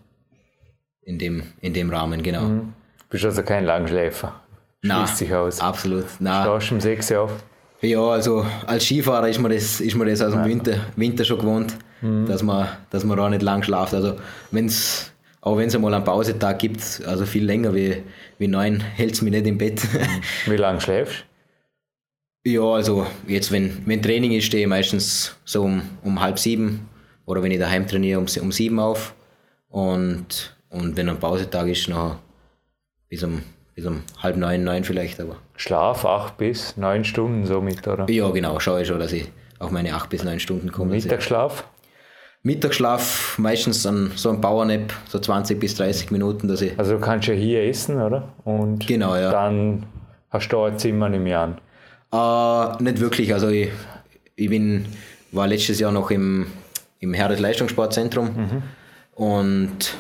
In, 1.05 1.19
dem, 1.19 1.43
in 1.61 1.75
dem 1.75 1.91
Rahmen, 1.91 2.23
genau. 2.23 2.43
Mhm. 2.43 2.73
Bist 3.11 3.25
also 3.25 3.43
kein 3.43 3.65
Langschläfer? 3.65 4.41
Schließt 4.85 5.19
sich 5.19 5.35
aus. 5.35 5.61
Absolut. 5.61 6.07
Nein. 6.21 6.47
Stehst 6.61 6.73
um 6.73 6.81
6 6.81 7.13
auf? 7.13 7.33
Ja, 7.81 8.01
also 8.01 8.47
als 8.67 8.85
Skifahrer 8.85 9.29
ist 9.29 9.41
man 9.41 9.51
das, 9.51 9.81
ist 9.81 9.97
man 9.97 10.07
das 10.07 10.23
aus 10.23 10.33
dem 10.33 10.45
Winter, 10.45 10.75
Winter 10.97 11.25
schon 11.25 11.39
gewohnt 11.39 11.77
mhm. 12.03 12.27
dass, 12.27 12.43
man, 12.43 12.69
dass 12.91 13.05
man 13.05 13.17
da 13.17 13.31
nicht 13.31 13.43
lang 13.43 13.63
schlaft. 13.63 13.95
Also 13.95 14.17
wenn's, 14.51 15.13
auch 15.41 15.57
wenn 15.57 15.69
es 15.69 15.75
einmal 15.75 15.95
einen 15.95 16.05
Pausetag 16.05 16.59
gibt, 16.59 17.03
also 17.07 17.25
viel 17.25 17.45
länger 17.45 17.75
wie, 17.75 18.03
wie 18.39 18.49
neun, 18.49 18.81
hält 18.81 19.15
es 19.15 19.23
mich 19.23 19.33
nicht 19.33 19.47
im 19.47 19.59
Bett. 19.59 19.81
Wie 20.47 20.57
lange 20.57 20.81
schläfst 20.81 21.21
du? 21.21 21.32
Ja, 22.45 22.63
also 22.63 23.07
jetzt, 23.29 23.53
wenn, 23.53 23.83
wenn 23.87 24.03
Training 24.03 24.33
ist, 24.33 24.47
stehe 24.47 24.65
ich 24.65 24.69
meistens 24.69 25.37
so 25.45 25.63
um, 25.63 25.83
um 26.03 26.21
halb 26.21 26.41
sieben 26.41 26.89
oder 27.25 27.43
wenn 27.43 27.53
ich 27.53 27.61
daheim 27.61 27.87
trainiere, 27.87 28.19
um, 28.19 28.27
um 28.41 28.53
sieben 28.53 28.81
auf. 28.81 29.15
Und, 29.69 30.57
und 30.69 30.97
wenn 30.97 31.09
ein 31.09 31.19
Pausetag 31.19 31.69
ist, 31.69 31.89
noch 31.89 32.17
bis 33.09 33.23
um, 33.23 33.43
bis 33.77 33.87
um 33.87 34.03
halb 34.21 34.37
neun, 34.37 34.65
neun 34.65 34.83
vielleicht. 34.83 35.21
Aber. 35.21 35.37
Schlaf 35.57 36.05
acht 36.05 36.37
bis 36.37 36.77
neun 36.77 37.05
Stunden 37.05 37.47
somit, 37.47 37.87
oder? 37.87 38.11
Ja, 38.11 38.29
genau, 38.31 38.59
schaue 38.59 38.83
ich 38.83 38.89
schon, 38.89 38.99
dass 38.99 39.13
ich 39.13 39.29
auf 39.61 39.71
meine 39.71 39.95
acht 39.95 40.11
bis 40.11 40.25
neun 40.25 40.41
Stunden 40.41 40.73
komme. 40.73 40.91
Mittagsschlaf? 40.91 41.65
Mittagsschlaf 42.43 43.39
meistens 43.39 43.87
an 43.87 44.11
so 44.17 44.31
ein 44.31 44.41
Powernap, 44.41 44.93
so 45.09 45.21
20 45.21 45.61
bis 45.61 45.77
30 45.77 46.11
Minuten. 46.11 46.49
Dass 46.49 46.61
ich 46.61 46.77
also 46.77 46.95
du 46.95 47.01
kannst 47.01 47.29
ja 47.29 47.35
hier 47.35 47.63
essen, 47.63 48.03
oder? 48.03 48.33
Und 48.45 48.85
genau, 48.89 49.15
ja. 49.15 49.31
dann 49.31 49.87
hast 50.29 50.49
du 50.49 50.61
ein 50.61 50.77
Zimmer 50.77 51.13
im 51.15 51.29
Jahr. 51.29 51.57
Äh, 52.13 52.83
nicht 52.83 53.01
wirklich. 53.01 53.33
Also 53.33 53.49
ich, 53.49 53.71
ich 54.37 54.49
bin, 54.49 54.87
war 55.33 55.47
letztes 55.47 55.81
Jahr 55.81 55.93
noch 55.93 56.11
im, 56.11 56.47
im 57.01 57.15
Herres 57.15 57.41
Leistungssportzentrum 57.41 58.27
mhm. 58.27 58.63
und 59.15 59.95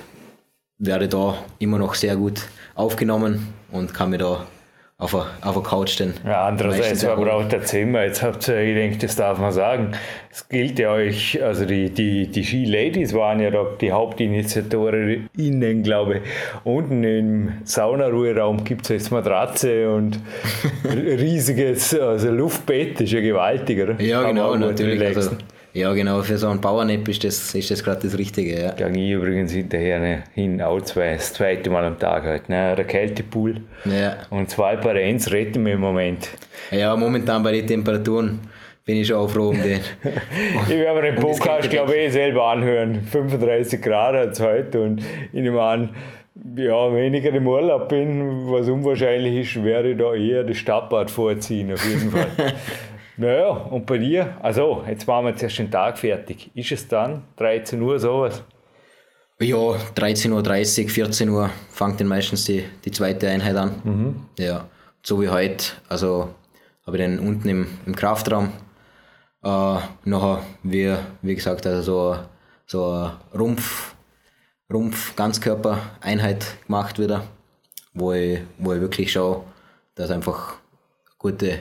werde 0.78 1.08
da 1.08 1.38
immer 1.58 1.78
noch 1.78 1.94
sehr 1.94 2.16
gut 2.16 2.42
aufgenommen 2.74 3.48
und 3.70 3.94
kann 3.94 4.10
mir 4.10 4.18
da 4.18 4.46
auf 5.02 5.10
der, 5.10 5.26
auf 5.42 5.54
der 5.54 5.62
Couch 5.64 5.98
denn. 5.98 6.14
Ja, 6.24 6.46
andererseits 6.46 7.04
war 7.04 7.16
braucht 7.16 7.50
der 7.50 7.64
Zimmer. 7.64 8.04
Jetzt 8.04 8.22
habt 8.22 8.46
ihr, 8.46 8.74
denke, 8.74 8.98
das 8.98 9.16
darf 9.16 9.38
man 9.38 9.50
sagen. 9.50 9.92
Es 10.30 10.48
gilt 10.48 10.78
ja 10.78 10.92
euch, 10.92 11.42
also 11.42 11.64
die, 11.64 11.90
die, 11.90 12.28
die 12.28 12.44
Ski-Ladies 12.44 13.12
waren 13.12 13.40
ja 13.40 13.50
da 13.50 13.66
die 13.80 13.90
Hauptinitiatorinnen, 13.90 15.82
glaube 15.82 16.18
ich. 16.18 16.22
Unten 16.62 17.02
im 17.02 17.52
Saunaruheraum 17.64 18.62
gibt 18.62 18.82
es 18.82 18.88
jetzt 18.90 19.10
Matratze 19.10 19.90
und 19.92 20.20
riesiges, 20.84 21.98
also 21.98 22.30
Luftbett 22.30 23.00
ist 23.00 23.12
ja 23.12 23.20
gewaltig, 23.20 23.82
oder? 23.82 24.00
Ja, 24.00 24.22
genau, 24.22 24.54
natürlich. 24.54 25.16
Also, 25.16 25.32
Ja, 25.74 25.92
genau, 25.94 26.20
für 26.22 26.36
so 26.36 26.48
einen 26.48 26.60
Bauernepp 26.60 27.08
ist 27.08 27.24
das, 27.24 27.54
ist 27.54 27.70
das 27.70 27.82
gerade 27.82 28.02
das 28.02 28.18
Richtige. 28.18 28.60
Ja. 28.60 28.72
Gang 28.72 28.94
ich 28.94 29.10
übrigens 29.10 29.52
hinterher 29.52 30.00
ne, 30.00 30.24
hin, 30.34 30.60
auch 30.60 30.82
zwei, 30.82 31.14
das 31.14 31.32
zweite 31.32 31.70
Mal 31.70 31.84
am 31.84 31.98
Tag 31.98 32.24
halt. 32.24 32.48
Ne, 32.50 32.74
der 32.76 32.84
Kältepool. 32.84 33.62
Ja. 33.86 34.18
Und 34.28 34.50
zwei 34.50 34.76
Parenz 34.76 35.30
retten 35.30 35.64
wir 35.64 35.72
im 35.72 35.80
Moment. 35.80 36.28
ja, 36.70 36.94
momentan 36.94 37.42
bei 37.42 37.52
den 37.52 37.66
Temperaturen 37.66 38.40
bin 38.84 38.98
ich 38.98 39.06
schon 39.06 39.16
auch 39.16 39.30
froh 39.30 39.48
um 39.48 39.62
den. 39.62 39.80
Ich 40.68 40.76
werde 40.76 41.00
mir 41.00 41.12
den 41.12 41.20
Podcast, 41.22 41.70
glaube 41.70 41.94
ich, 41.94 42.00
eh 42.00 42.10
selber 42.10 42.48
anhören. 42.48 43.02
35 43.10 43.80
Grad 43.80 44.14
hat 44.14 44.32
es 44.32 44.40
heute 44.40 44.80
und 44.82 45.00
ich 45.32 45.40
nehme 45.40 45.62
an, 45.62 45.90
ja, 46.56 46.92
wenn 46.92 47.14
ich 47.14 47.24
im 47.24 47.46
Urlaub 47.46 47.88
bin, 47.88 48.50
was 48.50 48.68
unwahrscheinlich 48.68 49.56
ist, 49.56 49.64
werde 49.64 49.92
ich 49.92 49.98
da 49.98 50.12
eher 50.12 50.44
das 50.44 50.58
Stadtbad 50.58 51.10
vorziehen, 51.10 51.72
auf 51.72 51.84
jeden 51.88 52.10
Fall. 52.10 52.26
naja, 53.16 53.48
und 53.48 53.86
bei 53.86 53.98
dir? 53.98 54.36
Also, 54.42 54.84
jetzt 54.88 55.06
machen 55.06 55.26
wir 55.26 55.36
zuerst 55.36 55.58
den 55.58 55.70
Tag 55.70 55.98
fertig. 55.98 56.50
Ist 56.54 56.72
es 56.72 56.88
dann 56.88 57.22
13 57.36 57.80
Uhr 57.80 57.98
sowas? 57.98 58.42
Ja, 59.40 59.56
13.30 59.56 60.84
Uhr, 60.84 60.88
14 60.90 61.28
Uhr 61.28 61.50
fängt 61.70 62.00
dann 62.00 62.06
meistens 62.06 62.44
die, 62.44 62.64
die 62.84 62.90
zweite 62.90 63.28
Einheit 63.28 63.56
an. 63.56 64.28
Ja, 64.38 64.68
so 65.02 65.20
wie 65.20 65.28
heute. 65.28 65.64
Also 65.88 66.34
habe 66.86 66.96
ich 66.96 67.02
dann 67.02 67.18
unten 67.18 67.48
im, 67.48 67.66
im 67.86 67.96
Kraftraum 67.96 68.52
äh, 69.42 69.78
nachher, 70.04 70.42
wie, 70.62 70.94
wie 71.22 71.34
gesagt, 71.34 71.66
also 71.66 71.82
so, 71.82 72.18
so 72.66 72.86
eine 72.92 73.18
Rumpf, 73.38 73.94
Rumpf 74.72 75.16
Ganzkörper-Einheit 75.16 76.64
gemacht 76.66 76.98
wieder, 76.98 77.24
wo 77.94 78.12
ich, 78.12 78.40
wo 78.58 78.72
ich 78.72 78.80
wirklich 78.80 79.12
schaue, 79.12 79.44
dass 79.94 80.10
einfach 80.10 80.54
gute, 81.18 81.60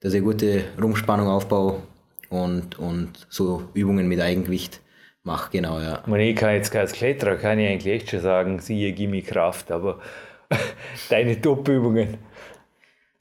dass 0.00 0.14
ich 0.14 0.22
gute 0.22 0.64
Rumpfspannung 0.80 1.28
aufbaue 1.28 1.82
und, 2.28 2.78
und 2.78 3.26
so 3.28 3.68
Übungen 3.74 4.08
mit 4.08 4.20
Eigengewicht 4.20 4.80
mache, 5.22 5.50
genau, 5.50 5.80
ja. 5.80 6.02
Meine, 6.06 6.28
ich 6.28 6.36
kann 6.36 6.54
jetzt 6.54 6.74
als 6.74 6.92
Kletterer, 6.92 7.36
kann 7.36 7.58
ich 7.58 7.68
eigentlich 7.68 7.92
echt 7.92 8.10
schon 8.10 8.20
sagen, 8.20 8.60
siehe, 8.60 8.92
gib 8.92 9.10
mir 9.10 9.22
Kraft, 9.22 9.70
aber 9.70 10.00
deine 11.10 11.40
Top-Übungen. 11.40 12.16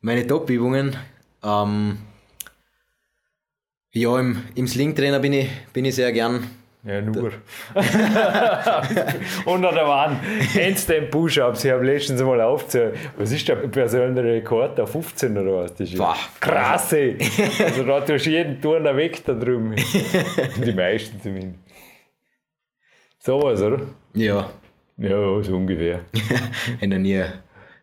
Meine 0.01 0.25
Top-Übungen. 0.25 0.95
Ähm, 1.43 1.97
ja, 3.91 4.19
im, 4.19 4.43
im 4.55 4.67
Sling-Trainer 4.67 5.19
bin 5.19 5.33
ich, 5.33 5.49
bin 5.73 5.85
ich 5.85 5.95
sehr 5.95 6.11
gern. 6.11 6.47
Ja, 6.87 7.01
nur. 7.01 7.31
Unter 9.45 9.71
der 9.73 9.87
Wand. 9.87 10.19
Handstand 10.55 11.11
Push-Ups. 11.11 11.65
Ich 11.65 11.71
habe 11.71 11.85
letztens 11.85 12.21
mal 12.21 12.39
aufgezählt. 12.39 12.95
Was 13.17 13.31
ist 13.33 13.45
der 13.47 13.55
persönliche 13.55 14.23
Rekord? 14.25 14.77
Der 14.77 14.87
15 14.87 15.37
oder 15.37 15.63
was? 15.63 15.75
Das 15.75 15.89
ist 15.89 15.97
Boah. 15.97 16.15
krass. 16.39 16.93
ey. 16.93 17.17
Also 17.63 17.83
da 17.83 17.99
tust 17.99 18.25
du 18.27 18.29
jeden 18.29 18.61
Turner 18.61 18.95
weg 18.95 19.21
da 19.25 19.33
drüben. 19.33 19.75
Die 19.75 20.71
meisten 20.73 21.19
zumindest. 21.21 21.59
Sowas, 23.19 23.61
oder? 23.61 23.81
Ja, 24.13 24.49
Ja, 24.97 25.43
so 25.43 25.55
ungefähr. 25.57 26.05
habe 26.77 26.87
noch 26.87 26.97
nie 26.99 27.21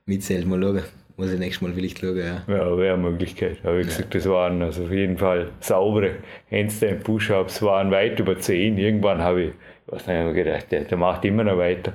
mitzählt. 0.07 0.47
Mal 0.47 0.63
schauen. 0.63 0.83
Muss 1.17 1.33
ich 1.33 1.39
nächstes 1.39 1.63
Mal 1.63 1.73
vielleicht 1.73 2.01
schauen, 2.01 2.17
ja. 2.17 2.43
Ja, 2.49 2.77
wäre 2.77 2.95
eine 2.95 3.03
Möglichkeit. 3.03 3.59
Aber 3.63 3.79
wie 3.79 3.85
gesagt, 3.85 4.15
das 4.15 4.29
waren 4.29 4.61
also 4.63 4.85
auf 4.85 4.91
jeden 4.91 5.17
Fall 5.17 5.53
saubere 5.61 6.17
Handstand 6.51 7.05
Push-Ups, 7.05 7.63
waren 7.63 7.93
weit 7.93 8.19
über 8.19 8.37
10. 8.37 8.77
Irgendwann 8.79 9.23
habe 9.23 9.43
ich, 9.43 9.49
ich 9.51 9.93
weiß 9.93 10.07
nicht, 10.09 10.17
hab 10.17 10.29
ich 10.31 10.35
gedacht, 10.35 10.73
der, 10.73 10.81
der 10.85 10.99
macht 10.99 11.25
immer 11.25 11.45
noch 11.45 11.57
weiter. 11.57 11.93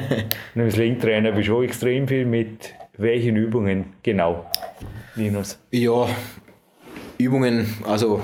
Und 0.54 0.62
als 0.62 0.76
Linktrainer 0.76 1.30
habe 1.30 1.40
ich 1.40 1.46
schon 1.46 1.62
extrem 1.62 2.08
viel 2.08 2.24
mit 2.24 2.74
welchen 2.98 3.36
Übungen 3.36 3.92
genau. 4.02 4.50
Linus. 5.14 5.60
Ja, 5.70 6.08
Übungen, 7.18 7.66
also 7.86 8.20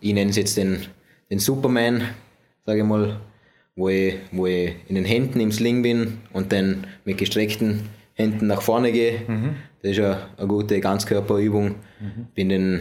ich 0.00 0.12
nenne 0.12 0.30
es 0.30 0.36
jetzt 0.36 0.58
den, 0.58 0.80
den 1.30 1.38
Superman, 1.38 2.02
sage 2.66 2.80
ich 2.80 2.84
mal, 2.84 3.18
wo 3.76 3.88
ich, 3.88 4.16
wo 4.30 4.46
ich 4.46 4.74
in 4.88 4.96
den 4.96 5.06
Händen 5.06 5.40
im 5.40 5.52
Sling 5.52 5.82
bin 5.82 6.18
und 6.34 6.52
dann 6.52 6.86
mit 7.06 7.16
gestreckten 7.16 7.88
Händen 8.16 8.46
nach 8.46 8.62
vorne 8.62 8.90
gehe. 8.92 9.20
Das 9.82 9.92
ist 9.92 9.98
eine, 10.00 10.18
eine 10.36 10.48
gute 10.48 10.80
Ganzkörperübung. 10.80 11.76
Bin 12.34 12.48
dann, 12.48 12.80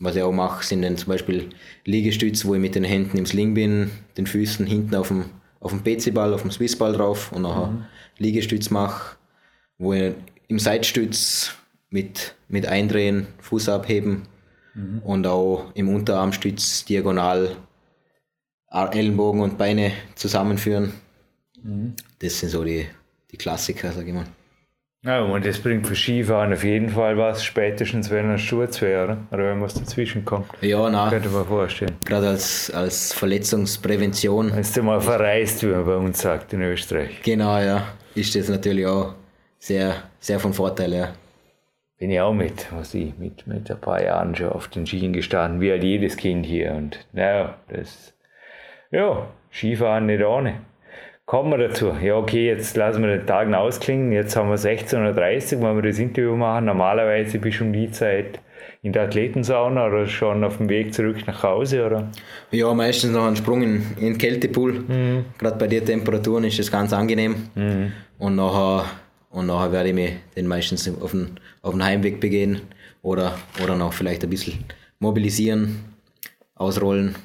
was 0.00 0.16
ich 0.16 0.22
auch 0.22 0.32
mache, 0.32 0.64
sind 0.64 0.82
dann 0.82 0.96
zum 0.96 1.08
Beispiel 1.08 1.48
Liegestütze, 1.84 2.46
wo 2.46 2.54
ich 2.54 2.60
mit 2.60 2.74
den 2.74 2.84
Händen 2.84 3.16
im 3.16 3.26
Sling 3.26 3.54
bin, 3.54 3.90
den 4.16 4.26
Füßen 4.26 4.66
hinten 4.66 4.94
auf 4.96 5.08
dem, 5.08 5.26
auf 5.60 5.72
dem 5.72 5.82
PC-Ball, 5.84 6.34
auf 6.34 6.42
dem 6.42 6.50
Swissball 6.50 6.92
drauf 6.92 7.32
und 7.32 7.42
nachher 7.42 7.68
Liegestütz 8.18 8.70
mache, 8.70 9.16
wo 9.78 9.92
ich 9.94 10.12
im 10.48 10.58
Seitstütz 10.58 11.54
mit, 11.90 12.34
mit 12.48 12.66
Eindrehen, 12.66 13.28
Fuß 13.40 13.68
abheben 13.68 14.22
und 15.04 15.26
auch 15.26 15.70
im 15.74 15.88
Unterarmstütz 15.88 16.84
diagonal 16.84 17.56
Ellenbogen 18.70 19.40
und 19.40 19.56
Beine 19.56 19.92
zusammenführen. 20.16 20.92
Das 22.18 22.38
sind 22.40 22.50
so 22.50 22.62
die, 22.64 22.86
die 23.30 23.36
Klassiker, 23.38 23.92
sag 23.92 24.06
ich 24.06 24.12
mal. 24.12 24.26
Ja, 25.06 25.20
und 25.22 25.46
das 25.46 25.60
bringt 25.60 25.86
für 25.86 25.94
Skifahren 25.94 26.52
auf 26.52 26.64
jeden 26.64 26.88
Fall 26.88 27.16
was, 27.16 27.44
spätestens 27.44 28.10
wenn 28.10 28.28
ein 28.28 28.38
Sturz 28.38 28.82
wäre, 28.82 29.04
oder? 29.04 29.18
Oder 29.30 29.50
wenn 29.50 29.62
was 29.62 29.74
dazwischen 29.74 30.24
kommt. 30.24 30.48
Ja, 30.60 30.90
na, 30.90 31.08
Könnte 31.10 31.28
man 31.28 31.46
vorstellen. 31.46 31.94
gerade 32.04 32.28
als, 32.28 32.70
als 32.74 33.12
Verletzungsprävention, 33.12 34.52
Wenn 34.54 34.64
du 34.74 34.82
mal 34.82 35.00
verreist, 35.00 35.62
wie 35.62 35.66
man 35.68 35.84
bei 35.86 35.96
uns 35.96 36.20
sagt 36.20 36.52
in 36.52 36.62
Österreich. 36.62 37.22
genau, 37.22 37.56
ja, 37.58 37.86
ist 38.14 38.34
das 38.34 38.48
natürlich 38.48 38.86
auch 38.86 39.14
sehr, 39.58 39.94
sehr 40.18 40.40
von 40.40 40.52
Vorteil, 40.52 40.92
ja. 40.92 41.08
bin 41.98 42.10
ich 42.10 42.20
auch 42.20 42.34
mit, 42.34 42.66
was 42.72 42.92
ich, 42.94 43.16
mit, 43.16 43.46
mit 43.46 43.70
ein 43.70 43.80
paar 43.80 44.02
Jahren 44.02 44.34
schon 44.34 44.48
auf 44.50 44.68
den 44.68 44.86
Skien 44.86 45.12
gestanden, 45.12 45.60
wie 45.60 45.70
halt 45.70 45.84
jedes 45.84 46.16
Kind 46.16 46.44
hier. 46.44 46.72
Und 46.72 47.06
naja, 47.12 47.54
das, 47.68 48.12
ja, 48.90 49.26
Skifahren 49.52 50.06
nicht 50.06 50.24
ohne. 50.24 50.60
Kommen 51.26 51.50
wir 51.50 51.58
dazu. 51.58 51.92
Ja, 52.00 52.14
okay, 52.18 52.46
jetzt 52.46 52.76
lassen 52.76 53.02
wir 53.02 53.16
den 53.16 53.26
Tag 53.26 53.52
ausklingen. 53.52 54.12
Jetzt 54.12 54.36
haben 54.36 54.48
wir 54.48 54.56
16.30 54.56 55.56
Uhr, 55.56 55.62
wenn 55.62 55.74
wir 55.74 55.90
das 55.90 55.98
Interview 55.98 56.36
machen. 56.36 56.66
Normalerweise 56.66 57.40
bist 57.40 57.58
du 57.58 57.64
um 57.64 57.72
die 57.72 57.90
Zeit 57.90 58.38
in 58.82 58.92
der 58.92 59.02
Athletensauna 59.02 59.88
oder 59.88 60.06
schon 60.06 60.44
auf 60.44 60.58
dem 60.58 60.68
Weg 60.68 60.94
zurück 60.94 61.26
nach 61.26 61.42
Hause, 61.42 61.84
oder? 61.84 62.12
Ja, 62.52 62.72
meistens 62.74 63.10
noch 63.10 63.26
ein 63.26 63.34
Sprung 63.34 63.60
in, 63.64 63.82
in 63.96 64.04
den 64.04 64.18
Kältepool. 64.18 64.84
Gerade 65.36 65.56
bei 65.58 65.66
den 65.66 65.84
Temperaturen 65.84 66.44
ist 66.44 66.60
das 66.60 66.70
ganz 66.70 66.92
angenehm. 66.92 67.34
Und, 68.18 68.36
nachher, 68.36 68.84
und 69.30 69.46
nachher 69.46 69.72
werde 69.72 69.88
ich 69.88 69.94
mich 69.96 70.12
dann 70.36 70.46
meistens 70.46 70.88
auf 71.02 71.10
den, 71.10 71.40
auf 71.60 71.72
den 71.72 71.82
Heimweg 71.82 72.20
begehen 72.20 72.60
oder, 73.02 73.36
oder 73.64 73.74
noch 73.74 73.92
vielleicht 73.94 74.22
ein 74.22 74.30
bisschen 74.30 74.64
mobilisieren, 75.00 75.80
ausrollen 76.54 77.16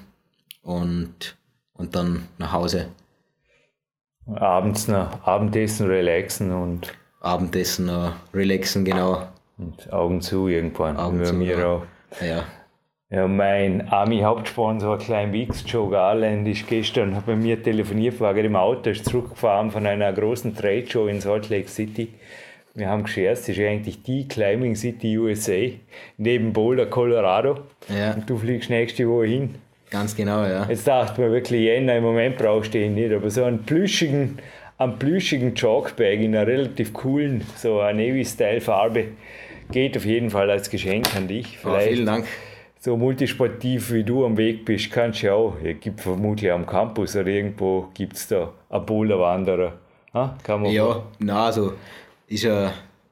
und, 0.63 1.37
und 1.75 1.95
dann 1.95 2.23
nach 2.39 2.51
Hause. 2.51 2.87
Abends 4.27 4.87
noch 4.87 5.25
Abendessen, 5.25 5.87
relaxen 5.87 6.51
und, 6.51 6.93
Abendessen, 7.21 7.89
äh, 7.89 8.11
relaxen, 8.33 8.85
genau. 8.85 9.27
und 9.57 9.91
Augen 9.91 10.21
zu 10.21 10.47
irgendwann. 10.47 10.97
Augen 10.97 11.23
zu, 11.23 11.33
mir 11.33 11.67
auch. 11.67 11.83
Ja, 12.21 12.43
Ja, 13.09 13.27
mein 13.27 13.89
Army-Hauptsponsor 13.89 14.97
Klein 14.97 15.33
Wix, 15.33 15.65
Joe 15.67 15.89
Garland, 15.89 16.47
ist 16.47 16.65
gestern 16.67 17.13
hat 17.13 17.25
bei 17.25 17.35
mir 17.35 17.61
telefoniert, 17.61 18.21
war 18.21 18.33
gerade 18.33 18.47
im 18.47 18.55
Auto, 18.55 18.89
ist 18.89 19.03
zurückgefahren 19.03 19.69
von 19.69 19.85
einer 19.85 20.13
großen 20.13 20.55
Trade-Show 20.55 21.07
in 21.07 21.19
Salt 21.19 21.49
Lake 21.49 21.67
City. 21.67 22.13
Wir 22.73 22.87
haben 22.87 23.03
gescherzt, 23.03 23.49
das 23.49 23.57
ist 23.57 23.63
eigentlich 23.65 24.01
die 24.03 24.29
Climbing 24.29 24.75
City 24.75 25.17
USA, 25.17 25.73
neben 26.17 26.53
Boulder, 26.53 26.85
Colorado. 26.85 27.59
ja, 27.89 28.13
Und 28.13 28.29
du 28.29 28.37
fliegst 28.37 28.69
nächste 28.69 29.09
Woche 29.09 29.25
hin. 29.25 29.55
Ganz 29.91 30.15
genau, 30.15 30.43
ja. 30.43 30.65
Jetzt 30.67 30.87
dachte 30.87 31.21
man 31.21 31.31
wirklich, 31.31 31.61
Jänner 31.61 31.97
im 31.97 32.03
Moment 32.03 32.37
brauchst 32.37 32.73
du 32.73 32.79
ihn 32.79 32.95
nicht, 32.95 33.13
aber 33.13 33.29
so 33.29 33.43
einen 33.43 33.63
plüschigen, 33.63 34.39
einen 34.79 34.97
plüschigen 34.97 35.53
Chalkbag 35.53 36.19
in 36.19 36.35
einer 36.35 36.47
relativ 36.47 36.93
coolen, 36.93 37.43
so 37.55 37.79
einer 37.79 37.93
Navy-Style-Farbe, 37.93 39.09
geht 39.71 39.95
auf 39.95 40.05
jeden 40.05 40.31
Fall 40.31 40.49
als 40.49 40.69
Geschenk 40.69 41.15
an 41.15 41.27
dich. 41.27 41.59
Ja, 41.63 41.79
vielen 41.79 42.05
Dank. 42.05 42.25
so 42.79 42.97
multisportiv 42.97 43.91
wie 43.91 44.03
du 44.03 44.25
am 44.25 44.37
Weg 44.37 44.65
bist, 44.65 44.91
kannst 44.91 45.21
du 45.21 45.27
ja 45.27 45.33
auch. 45.33 45.55
Es 45.63 45.79
gibt 45.79 46.01
vermutlich 46.01 46.51
am 46.51 46.65
Campus 46.65 47.15
oder 47.15 47.27
irgendwo 47.27 47.87
gibt 47.93 48.15
es 48.15 48.27
da 48.27 48.51
einen 48.69 48.85
Boulderwanderer. 48.85 49.73
Ha? 50.13 50.35
Kann 50.43 50.63
man 50.63 50.71
Ja, 50.71 51.03
na, 51.19 51.45
also 51.45 51.73
ist 52.27 52.45
ein, 52.45 52.71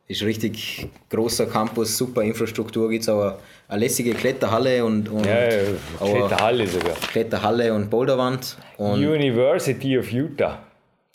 ist 0.09 0.23
richtig 0.23 0.87
großer 1.09 1.45
Campus, 1.45 1.95
super 1.95 2.23
Infrastruktur, 2.23 2.89
gibt 2.89 3.03
es 3.03 3.09
auch 3.09 3.35
eine, 3.67 3.79
lässige 3.79 4.11
Kletterhalle 4.13 4.83
und, 4.83 5.07
und 5.07 5.23
ja, 5.25 5.43
ja, 5.43 5.59
auch 5.99 6.07
steht 6.07 6.15
eine 6.17 6.27
der 6.29 6.39
Halle 6.39 6.67
sogar. 6.67 6.95
Kletterhalle 6.95 7.73
und 7.73 7.89
Boulderwand. 7.91 8.57
Und 8.77 9.05
University 9.05 9.99
of 9.99 10.11
Utah. 10.11 10.63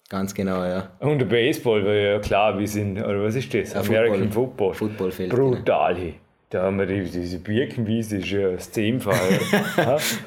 ganz 0.08 0.32
genau, 0.32 0.62
ja. 0.62 0.92
Und 1.00 1.18
der 1.18 1.26
Baseball, 1.26 1.84
weil 1.84 2.04
ja 2.04 2.18
klar, 2.20 2.56
wir 2.56 2.68
sind, 2.68 2.96
oder 2.98 3.24
was 3.24 3.34
ist 3.34 3.52
das? 3.52 3.74
Ja, 3.74 3.80
American 3.80 4.30
Football. 4.30 4.74
Football. 4.74 4.74
Footballfeld, 4.74 5.30
genau. 5.30 5.50
Brutal. 5.50 5.96
hey. 5.96 6.14
Da 6.54 6.62
haben 6.62 6.78
wir 6.78 6.87
die, 6.87 7.02
diese 7.02 7.40
Birkenwiese, 7.40 8.18
ist 8.18 8.30
ja 8.30 8.52
das 8.52 8.70
Zehnfache. 8.70 9.40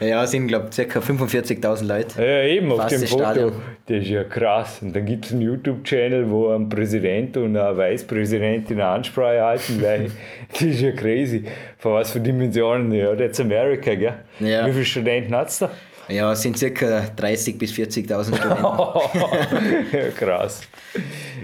Ja, 0.01 0.25
es 0.25 0.31
sind, 0.31 0.50
glaube 0.50 0.67
ich, 0.69 0.89
ca. 0.89 1.00
45.000 1.00 1.86
Leute. 1.86 2.22
Ja, 2.22 2.43
eben 2.43 2.69
auf 2.69 2.86
dem 2.88 3.00
Foto. 3.03 3.24
Stadion. 3.24 3.53
Das 3.86 4.03
ist 4.03 4.10
ja 4.10 4.25
krass. 4.25 4.79
Und 4.81 4.93
dann 4.93 5.05
gibt 5.05 5.27
es 5.27 5.31
einen 5.31 5.43
YouTube-Channel, 5.43 6.29
wo 6.29 6.50
ein 6.50 6.67
Präsident 6.67 7.38
und 7.38 7.55
eine 7.55 7.77
Vicepräsidentin 7.77 8.77
eine 8.77 8.89
Ansprache 8.89 9.41
halten, 9.41 9.81
weil 9.81 10.12
das 10.51 10.63
ist 10.63 10.81
ja 10.81 10.91
crazy. 10.91 11.46
Von 11.77 11.93
was 11.93 12.12
für 12.12 12.19
Dimensionen, 12.19 12.91
ja, 12.91 13.15
that's 13.15 13.39
America, 13.39 13.96
gell? 13.96 14.15
Ja. 14.41 14.67
Wie 14.67 14.74
viele 14.74 14.84
Studenten 14.84 15.34
hat 15.34 15.48
es 15.48 15.60
da? 15.60 15.72
Ja, 16.10 16.34
es 16.34 16.41
sind 16.41 16.57
circa 16.57 17.05
30.000 17.17 17.57
bis 17.57 17.72
40.000 17.72 18.36
Studenten. 18.36 19.86
ja, 19.98 20.10
krass. 20.10 20.62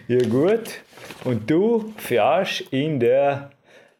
Ja, 0.09 0.19
gut. 0.27 0.81
Und 1.23 1.49
du 1.49 1.93
fährst 1.95 2.65
in 2.71 2.99
der 2.99 3.49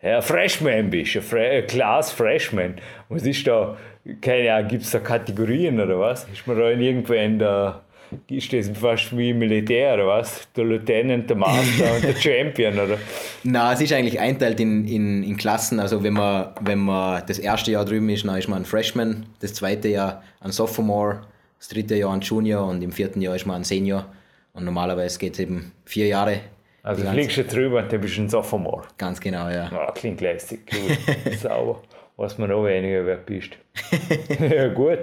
ja, 0.03 0.22
Freshman 0.22 0.89
bist, 0.89 1.15
ein 1.15 1.22
Fre 1.22 1.63
Class 1.65 2.12
Freshman. 2.12 2.75
Was 3.07 3.24
ist 3.24 3.48
da, 3.48 3.77
keine 4.19 4.53
Ahnung, 4.53 4.67
gibt 4.67 4.83
es 4.83 4.91
da 4.91 5.00
Kategorien 5.00 5.79
oder 5.79 5.98
was? 5.98 6.27
Ist 6.31 6.45
man 6.45 6.60
da 6.60 6.69
in 6.69 6.81
irgendwann 6.81 7.39
da, 7.39 7.81
ist 8.29 8.51
das 8.51 8.69
fast 8.77 9.17
wie 9.17 9.33
Militär 9.33 9.93
oder 9.93 10.07
was? 10.07 10.45
Der 10.57 10.65
Lieutenant, 10.65 11.29
der 11.29 11.38
Master 11.38 11.95
und 11.95 12.03
der 12.03 12.15
Champion 12.15 12.74
oder? 12.74 12.98
Na, 13.43 13.72
es 13.72 13.79
ist 13.79 13.93
eigentlich 13.93 14.19
einteilt 14.19 14.60
in, 14.60 14.86
in, 14.86 15.24
in 15.24 15.38
Klassen. 15.38 15.79
Also 15.79 16.03
wenn 16.03 16.13
man, 16.13 16.50
wenn 16.60 16.79
man 16.79 17.24
das 17.25 17.39
erste 17.39 17.72
Jahr 17.72 17.86
drüben 17.86 18.10
ist, 18.10 18.25
dann 18.25 18.38
ist 18.38 18.50
man 18.50 18.63
ein 18.63 18.65
Freshman, 18.65 19.25
das 19.39 19.53
zweite 19.53 19.88
Jahr 19.88 20.22
ein 20.41 20.51
Sophomore, 20.51 21.22
das 21.60 21.69
dritte 21.69 21.95
Jahr 21.95 22.13
ein 22.13 22.19
Junior 22.19 22.67
und 22.67 22.81
im 22.81 22.91
vierten 22.91 23.22
Jahr 23.22 23.38
ist 23.38 23.45
man 23.45 23.62
ein 23.62 23.63
Senior. 23.63 24.05
Und 24.51 24.65
normalerweise 24.65 25.17
geht 25.17 25.33
es 25.33 25.39
eben 25.39 25.72
vier 25.86 26.07
Jahre. 26.07 26.41
Also 26.83 27.09
fliegst 27.09 27.37
du 27.37 27.45
drüber 27.45 27.79
und 27.79 27.91
dann 27.91 28.01
bist 28.01 28.17
du 28.17 28.23
ein 28.23 28.29
Sophomore. 28.29 28.83
Ganz 28.97 29.19
genau, 29.19 29.49
ja. 29.49 29.69
ja 29.71 29.91
klingt 29.91 30.19
lästig, 30.19 30.69
gut, 30.69 31.33
sauber. 31.39 31.81
Was 32.17 32.37
man 32.37 32.49
noch 32.49 32.65
weniger 32.65 33.05
wert 33.05 33.25
bist. 33.25 33.57
ja, 34.39 34.67
gut. 34.67 34.99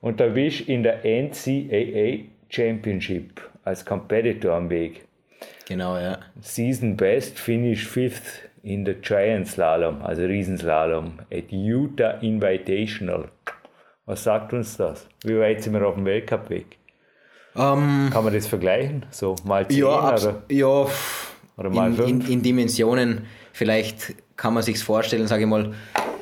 Und 0.00 0.20
da 0.20 0.28
bist 0.28 0.60
du 0.60 0.72
in 0.72 0.84
der 0.84 1.04
NCAA 1.04 2.30
Championship 2.48 3.40
als 3.64 3.84
Competitor 3.84 4.54
am 4.54 4.70
Weg. 4.70 5.04
Genau, 5.66 5.98
ja. 5.98 6.18
Season 6.40 6.96
Best 6.96 7.38
finish 7.38 7.86
fifth 7.86 8.48
in 8.62 8.86
the 8.86 8.94
Giant 8.94 9.48
Slalom, 9.48 10.00
also 10.02 10.22
Riesenslalom, 10.22 11.18
at 11.32 11.50
Utah 11.50 12.12
Invitational. 12.20 13.28
Was 14.06 14.22
sagt 14.22 14.52
uns 14.52 14.76
das? 14.76 15.08
Wie 15.24 15.38
weit 15.38 15.62
sind 15.62 15.74
wir 15.74 15.86
auf 15.86 15.96
dem 15.96 16.04
Weltcup-Weg? 16.04 16.78
Um, 17.56 18.10
Kann 18.12 18.24
man 18.24 18.34
das 18.34 18.46
vergleichen? 18.46 19.06
So 19.10 19.34
mal 19.44 19.66
10 19.66 19.78
ja, 19.78 20.14
oder, 20.14 20.42
ja 20.50 20.86
oder 21.56 21.70
mal 21.70 21.90
in, 21.90 21.96
5? 21.96 22.08
in, 22.08 22.32
in 22.32 22.42
Dimensionen. 22.42 23.26
Vielleicht 23.52 24.14
kann 24.36 24.52
man 24.52 24.62
sich 24.62 24.78
vorstellen, 24.78 25.26
sage 25.26 25.44
ich 25.44 25.48
mal, 25.48 25.72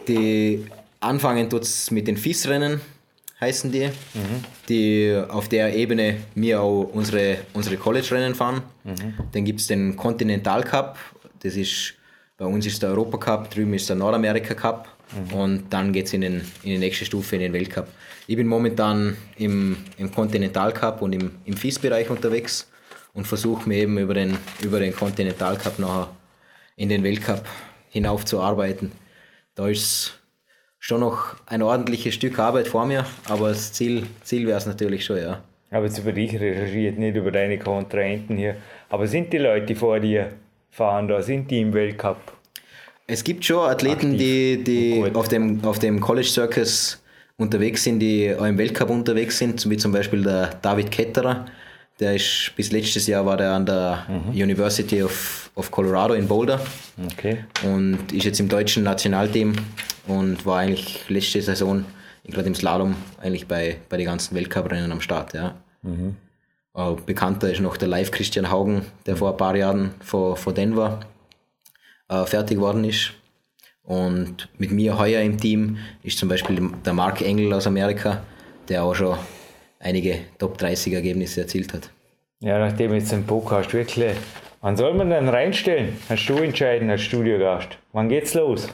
die 0.06 0.64
anfangen 1.00 1.50
tut 1.50 1.62
es 1.62 1.90
mit 1.90 2.06
den 2.06 2.16
FIS-Rennen, 2.16 2.80
heißen 3.40 3.72
die, 3.72 3.90
die 4.68 5.20
auf 5.28 5.48
der 5.48 5.74
Ebene 5.74 6.18
wir 6.36 6.60
auch 6.60 6.88
unsere, 6.92 7.38
unsere 7.52 7.76
College-Rennen 7.76 8.36
fahren. 8.36 8.62
Dann 9.32 9.44
gibt 9.44 9.60
es 9.60 9.66
den 9.66 9.96
Continental 9.96 10.62
Cup, 10.62 10.98
das 11.42 11.56
ist, 11.56 11.94
bei 12.36 12.46
uns 12.46 12.64
ist 12.64 12.82
der 12.82 12.90
Europa 12.90 13.18
Cup, 13.18 13.50
drüben 13.50 13.74
ist 13.74 13.88
der 13.88 13.96
Nordamerika 13.96 14.54
Cup 14.54 14.93
und 15.32 15.64
dann 15.70 15.92
geht 15.92 16.06
es 16.06 16.12
in, 16.12 16.22
in 16.22 16.42
die 16.62 16.78
nächste 16.78 17.04
Stufe, 17.04 17.36
in 17.36 17.42
den 17.42 17.52
Weltcup. 17.52 17.88
Ich 18.26 18.36
bin 18.36 18.46
momentan 18.46 19.16
im, 19.36 19.76
im 19.98 20.10
Continental 20.10 20.72
Cup 20.72 21.02
und 21.02 21.12
im, 21.12 21.32
im 21.44 21.56
FIS-Bereich 21.56 22.10
unterwegs 22.10 22.70
und 23.12 23.26
versuche 23.26 23.68
mir 23.68 23.78
eben 23.78 23.98
über 23.98 24.14
den, 24.14 24.36
über 24.62 24.80
den 24.80 24.94
Continental 24.94 25.56
Cup 25.56 25.78
nachher 25.78 26.08
in 26.76 26.88
den 26.88 27.02
Weltcup 27.02 27.44
hinauf 27.90 28.24
zu 28.24 28.40
arbeiten. 28.40 28.92
Da 29.54 29.68
ist 29.68 30.20
schon 30.78 31.00
noch 31.00 31.36
ein 31.46 31.62
ordentliches 31.62 32.14
Stück 32.14 32.38
Arbeit 32.38 32.68
vor 32.68 32.86
mir, 32.86 33.06
aber 33.28 33.48
das 33.48 33.72
Ziel, 33.72 34.06
Ziel 34.22 34.46
wäre 34.46 34.58
es 34.58 34.66
natürlich 34.66 35.04
schon, 35.04 35.18
ja. 35.18 35.42
habe 35.72 35.86
jetzt 35.86 35.98
über 35.98 36.12
dich 36.12 36.34
recherchiert, 36.38 36.98
nicht 36.98 37.16
über 37.16 37.30
deine 37.30 37.58
Kontrahenten 37.58 38.36
hier. 38.36 38.56
Aber 38.88 39.06
sind 39.06 39.32
die 39.32 39.38
Leute, 39.38 39.76
vor 39.76 40.00
dir 40.00 40.32
fahren, 40.70 41.08
da 41.08 41.22
sind 41.22 41.50
die 41.50 41.60
im 41.60 41.72
Weltcup? 41.72 42.33
Es 43.06 43.22
gibt 43.22 43.44
schon 43.44 43.58
Athleten, 43.68 44.16
die, 44.16 44.62
die 44.64 45.00
Gut. 45.00 45.14
auf 45.14 45.28
dem, 45.28 45.62
auf 45.64 45.78
dem 45.78 46.00
College 46.00 46.26
Circus 46.26 47.02
unterwegs 47.36 47.84
sind, 47.84 47.98
die 48.00 48.34
auch 48.34 48.44
im 48.44 48.56
Weltcup 48.56 48.88
unterwegs 48.90 49.38
sind, 49.38 49.68
wie 49.68 49.76
zum 49.76 49.92
Beispiel 49.92 50.22
der 50.22 50.50
David 50.62 50.90
Ketterer. 50.90 51.46
Der 52.00 52.14
ist 52.16 52.52
bis 52.56 52.72
letztes 52.72 53.06
Jahr 53.06 53.24
war 53.24 53.36
der 53.36 53.52
an 53.52 53.66
der 53.66 54.06
University 54.32 55.02
of, 55.02 55.50
of 55.54 55.70
Colorado 55.70 56.14
in 56.14 56.26
Boulder 56.26 56.60
Okay. 57.12 57.44
und 57.62 58.12
ist 58.12 58.24
jetzt 58.24 58.40
im 58.40 58.48
deutschen 58.48 58.82
Nationalteam 58.82 59.52
und 60.08 60.44
war 60.44 60.58
eigentlich 60.60 61.08
letzte 61.08 61.40
Saison 61.42 61.84
gerade 62.26 62.48
im 62.48 62.54
Slalom 62.54 62.96
eigentlich 63.20 63.46
bei, 63.46 63.76
bei 63.88 63.96
den 63.96 64.06
ganzen 64.06 64.34
Weltcuprennen 64.34 64.90
am 64.90 65.00
Start. 65.00 65.34
Ja. 65.34 65.54
Äh, 66.74 66.94
bekannter 67.06 67.52
ist 67.52 67.60
noch 67.60 67.76
der 67.76 67.88
Live 67.88 68.10
Christian 68.10 68.50
Haugen, 68.50 68.82
der 69.06 69.16
vor 69.16 69.30
ein 69.32 69.36
paar 69.36 69.54
Jahren 69.54 69.90
vor, 70.00 70.36
vor 70.36 70.52
Denver 70.52 71.00
äh, 72.08 72.24
fertig 72.26 72.58
worden 72.58 72.84
ist. 72.84 73.12
Und 73.82 74.48
mit 74.58 74.70
mir 74.70 74.98
heuer 74.98 75.20
im 75.20 75.38
Team 75.38 75.76
ist 76.02 76.18
zum 76.18 76.28
Beispiel 76.28 76.70
der 76.84 76.94
Mark 76.94 77.20
Engel 77.20 77.52
aus 77.52 77.66
Amerika, 77.66 78.22
der 78.68 78.82
auch 78.82 78.94
schon 78.94 79.18
einige 79.78 80.20
Top 80.38 80.56
30 80.58 80.94
Ergebnisse 80.94 81.42
erzielt 81.42 81.72
hat. 81.74 81.90
Ja, 82.40 82.58
nachdem 82.58 82.94
jetzt 82.94 83.12
ein 83.12 83.24
Podcast 83.24 83.72
wirklich. 83.72 84.16
Wann 84.62 84.76
soll 84.76 84.94
man 84.94 85.10
denn 85.10 85.28
reinstellen? 85.28 85.98
Kannst 86.08 86.28
du 86.28 86.36
entscheiden 86.38 86.88
als 86.88 87.02
Studiogast. 87.02 87.76
Wann 87.92 88.08
geht's 88.08 88.32
los? 88.32 88.68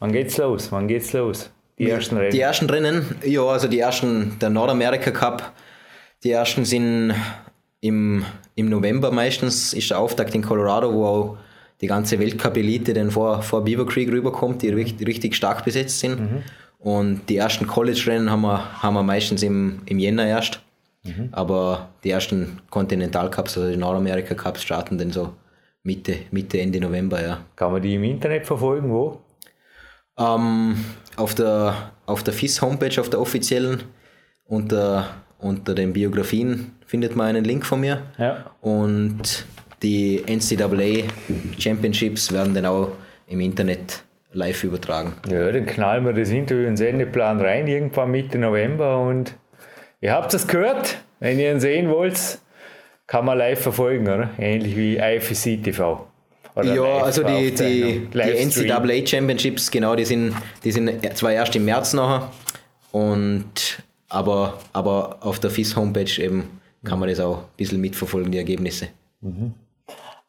Wann 0.00 0.12
geht's 0.12 0.36
los? 0.36 0.72
Wann 0.72 0.88
geht's 0.88 1.12
los? 1.12 1.50
Die 1.78 1.88
ersten 1.88 2.16
Rennen. 2.16 2.32
Die 2.32 2.40
ersten 2.40 2.68
Rennen, 2.68 3.16
ja, 3.24 3.42
also 3.42 3.68
die 3.68 3.78
ersten, 3.78 4.36
der 4.40 4.50
Nordamerika 4.50 5.12
Cup, 5.12 5.52
die 6.24 6.32
ersten 6.32 6.64
sind 6.64 7.14
im, 7.80 8.24
im 8.56 8.68
November 8.68 9.12
meistens, 9.12 9.72
ist 9.72 9.90
der 9.90 10.00
Auftakt 10.00 10.34
in 10.34 10.42
Colorado, 10.42 10.92
wo 10.92 11.06
auch 11.06 11.38
die 11.80 11.86
ganze 11.86 12.18
Weltcup-Elite 12.18 12.92
dann 12.92 13.10
vor, 13.10 13.42
vor 13.42 13.64
Beaver 13.64 13.86
Creek 13.86 14.10
rüberkommt, 14.10 14.62
die 14.62 14.70
richtig, 14.70 15.06
richtig 15.06 15.36
stark 15.36 15.64
besetzt 15.64 16.00
sind. 16.00 16.18
Und 16.78 17.28
die 17.28 17.36
ersten 17.36 17.66
College-Rennen 17.66 18.30
haben 18.30 18.42
wir, 18.42 18.82
haben 18.82 18.94
wir 18.94 19.02
meistens 19.02 19.42
im, 19.42 19.82
im 19.86 19.98
Jänner 19.98 20.26
erst. 20.26 20.60
Aber 21.32 21.88
die 22.04 22.10
ersten 22.10 22.60
Continental 22.70 23.30
Cups, 23.30 23.56
also 23.56 23.70
die 23.70 23.76
Nordamerika 23.76 24.34
Cups, 24.34 24.62
starten 24.62 24.98
dann 24.98 25.10
so 25.10 25.32
Mitte, 25.82 26.16
Mitte, 26.30 26.60
Ende 26.60 26.80
November, 26.80 27.22
ja. 27.22 27.38
Kann 27.56 27.72
man 27.72 27.82
die 27.82 27.94
im 27.94 28.04
Internet 28.04 28.46
verfolgen? 28.46 28.90
Wo? 28.90 29.20
Ähm, 30.18 30.76
auf 31.16 31.34
der, 31.34 31.92
auf 32.06 32.22
der 32.24 32.34
FIS-Homepage, 32.34 33.00
auf 33.00 33.08
der 33.10 33.20
offiziellen, 33.20 33.84
unter, 34.44 35.08
unter 35.38 35.74
den 35.74 35.92
Biografien 35.92 36.72
findet 36.86 37.16
man 37.16 37.28
einen 37.28 37.44
Link 37.44 37.64
von 37.64 37.80
mir. 37.80 38.02
Ja. 38.18 38.50
Und 38.60 39.46
die 39.82 40.22
NCAA 40.26 41.08
Championships 41.58 42.32
werden 42.32 42.54
dann 42.54 42.66
auch 42.66 42.92
im 43.26 43.40
Internet 43.40 44.02
live 44.32 44.64
übertragen. 44.64 45.14
Ja, 45.28 45.50
dann 45.50 45.66
knallen 45.66 46.04
wir 46.04 46.12
das 46.12 46.30
Interview 46.30 46.62
in 46.62 46.70
den 46.70 46.76
Sendeplan 46.76 47.40
rein, 47.40 47.66
irgendwann 47.66 48.10
Mitte 48.10 48.38
November. 48.38 49.00
Und 49.00 49.34
ihr 50.00 50.12
habt 50.12 50.32
es 50.34 50.46
gehört. 50.46 50.98
Wenn 51.20 51.38
ihr 51.38 51.50
ihn 51.50 51.60
sehen 51.60 51.90
wollt, 51.90 52.38
kann 53.06 53.24
man 53.24 53.38
live 53.38 53.60
verfolgen, 53.60 54.06
oder? 54.06 54.30
Ähnlich 54.38 54.76
wie 54.76 54.96
IFC 54.96 55.62
TV. 55.62 56.06
Oder 56.54 56.74
Ja, 56.74 56.98
also 56.98 57.22
die, 57.22 57.52
die, 57.52 58.08
die. 58.12 58.44
NCAA 58.44 59.06
Championships, 59.06 59.70
genau, 59.70 59.96
die 59.96 60.04
sind, 60.04 60.34
die 60.64 60.72
sind 60.72 61.16
zwar 61.16 61.32
erst 61.32 61.56
im 61.56 61.64
März 61.64 61.94
nachher, 61.94 62.30
und, 62.90 63.82
aber, 64.08 64.58
aber 64.72 65.18
auf 65.20 65.38
der 65.40 65.50
FIS-Homepage 65.50 66.20
eben 66.22 66.60
kann 66.84 66.98
man 66.98 67.08
das 67.08 67.20
auch 67.20 67.38
ein 67.38 67.44
bisschen 67.56 67.80
mitverfolgen, 67.80 68.30
die 68.32 68.38
Ergebnisse. 68.38 68.88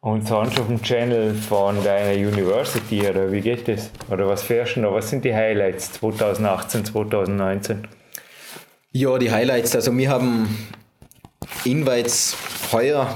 Und 0.02 0.26
sonst 0.28 0.58
auf 0.60 0.68
dem 0.68 0.82
Channel 0.82 1.34
von 1.34 1.84
deiner 1.84 2.14
University, 2.14 3.06
oder 3.06 3.30
wie 3.32 3.42
geht 3.42 3.68
das? 3.68 3.92
Oder 4.10 4.28
was 4.28 4.44
fährst 4.44 4.78
du 4.78 4.82
noch? 4.82 4.94
Was 4.94 5.10
sind 5.10 5.26
die 5.26 5.36
Highlights 5.36 5.92
2018, 5.94 6.86
2019? 6.86 7.86
Ja, 8.92 9.18
die 9.18 9.30
Highlights. 9.30 9.76
Also 9.76 9.96
wir 9.98 10.10
haben 10.10 10.70
Invites 11.66 12.38
heuer. 12.72 13.14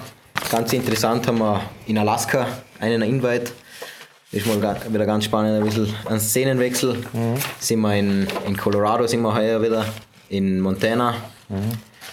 Ganz 0.51 0.73
interessant 0.73 1.25
haben 1.25 1.39
wir 1.39 1.61
in 1.87 1.97
Alaska 1.97 2.47
einen 2.81 3.01
Invite. 3.01 3.53
Ist 4.33 4.45
mal 4.45 4.57
wieder 4.89 5.05
ganz 5.05 5.25
spannend, 5.25 5.55
ein 5.55 5.63
bisschen 5.63 5.93
ein 6.05 6.19
Szenenwechsel. 6.19 6.97
Sind 7.59 7.79
wir 7.79 7.95
in, 7.95 8.27
in 8.45 8.57
Colorado 8.57 9.07
sind 9.07 9.21
wir 9.21 9.33
heuer 9.33 9.61
wieder, 9.61 9.85
in 10.27 10.59
Montana. 10.59 11.15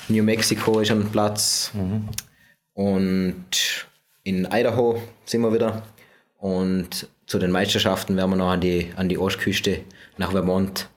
New 0.08 0.22
Mexico 0.22 0.78
ist 0.80 0.90
ein 0.92 1.10
Platz. 1.10 1.72
Und 2.74 3.89
in 4.24 4.48
Idaho 4.50 5.00
sind 5.24 5.42
wir 5.42 5.52
wieder. 5.52 5.82
Und 6.38 7.08
zu 7.26 7.38
den 7.38 7.50
Meisterschaften 7.50 8.16
werden 8.16 8.30
wir 8.30 8.36
noch 8.36 8.50
an 8.50 8.60
die, 8.60 8.88
an 8.96 9.08
die 9.08 9.18
Ostküste 9.18 9.80
nach 10.16 10.32
Vermont 10.32 10.88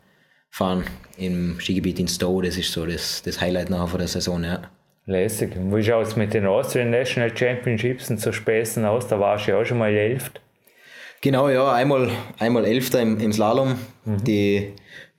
fahren, 0.49 0.83
im 1.17 1.59
Skigebiet 1.59 1.99
in 1.99 2.07
Stowe. 2.07 2.43
Das 2.43 2.57
ist 2.57 2.71
so 2.71 2.85
das, 2.85 3.21
das 3.23 3.41
Highlight 3.41 3.69
nachher 3.69 3.87
von 3.87 3.99
der 3.99 4.07
Saison. 4.07 4.43
Ja. 4.43 4.61
Lässig. 5.05 5.51
Wie 5.55 5.83
schaut 5.83 6.07
es 6.07 6.15
mit 6.15 6.33
den 6.33 6.45
Austrian 6.45 6.89
National 6.89 7.35
Championships 7.35 8.09
und 8.09 8.21
so 8.21 8.31
Späßen 8.31 8.85
aus? 8.85 9.07
Da 9.07 9.19
warst 9.19 9.47
du 9.47 9.51
ja 9.51 9.59
auch 9.59 9.65
schon 9.65 9.77
mal 9.77 9.91
Elft. 9.91 10.39
Genau, 11.21 11.49
ja, 11.49 11.71
einmal, 11.71 12.09
einmal 12.39 12.65
Elfter 12.65 13.01
im, 13.01 13.19
im 13.19 13.31
Slalom. 13.31 13.75
Die, 14.05 14.73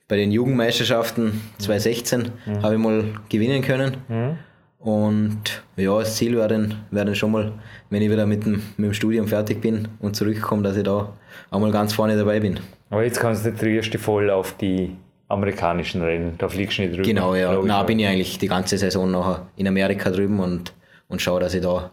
bei 0.07 0.17
den 0.17 0.31
Jugendmeisterschaften 0.31 1.41
2016 1.59 2.31
habe 2.61 2.75
ich 2.75 2.79
mal 2.79 3.05
gewinnen 3.29 3.61
können. 3.61 4.37
Und 4.85 5.63
ja, 5.77 5.97
das 5.97 6.15
Ziel 6.15 6.35
wäre 6.35 6.47
dann, 6.47 6.75
wäre 6.91 7.07
dann 7.07 7.15
schon 7.15 7.31
mal, 7.31 7.53
wenn 7.89 8.03
ich 8.03 8.11
wieder 8.11 8.27
mit 8.27 8.45
dem, 8.45 8.61
mit 8.77 8.85
dem 8.85 8.93
Studium 8.93 9.27
fertig 9.27 9.59
bin 9.59 9.87
und 9.99 10.15
zurückkomme, 10.15 10.61
dass 10.61 10.77
ich 10.77 10.83
da 10.83 11.11
auch 11.49 11.59
mal 11.59 11.71
ganz 11.71 11.93
vorne 11.93 12.15
dabei 12.15 12.39
bin. 12.39 12.59
Aber 12.91 13.03
jetzt 13.03 13.19
konzentrierst 13.19 13.87
du 13.87 13.91
dich 13.93 14.01
voll 14.01 14.29
auf 14.29 14.55
die 14.57 14.95
amerikanischen 15.27 16.03
Rennen. 16.03 16.35
Da 16.37 16.47
fliegst 16.47 16.77
du 16.77 16.83
nicht 16.83 16.93
drüber. 16.93 17.03
Genau, 17.03 17.33
ja. 17.33 17.59
Na, 17.65 17.81
bin 17.81 17.97
ich 17.97 18.05
eigentlich 18.05 18.37
die 18.37 18.47
ganze 18.47 18.77
Saison 18.77 19.09
nachher 19.09 19.47
in 19.55 19.67
Amerika 19.67 20.11
drüben 20.11 20.39
und, 20.39 20.71
und 21.07 21.19
schaue, 21.19 21.39
dass 21.39 21.55
ich 21.55 21.63
da 21.63 21.89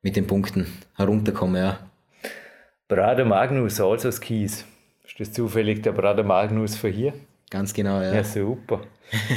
mit 0.00 0.16
den 0.16 0.26
Punkten 0.26 0.66
herunterkomme, 0.96 1.58
ja. 1.58 1.78
Brader 2.88 3.26
Magnus, 3.26 3.82
also 3.82 4.10
Skis. 4.10 4.64
Ist 5.06 5.20
das 5.20 5.32
zufällig 5.34 5.82
der 5.82 5.92
Brader 5.92 6.24
Magnus 6.24 6.74
von 6.74 6.90
hier? 6.90 7.12
Ganz 7.50 7.74
genau, 7.74 8.00
ja. 8.00 8.14
Ja, 8.14 8.24
super. 8.24 8.80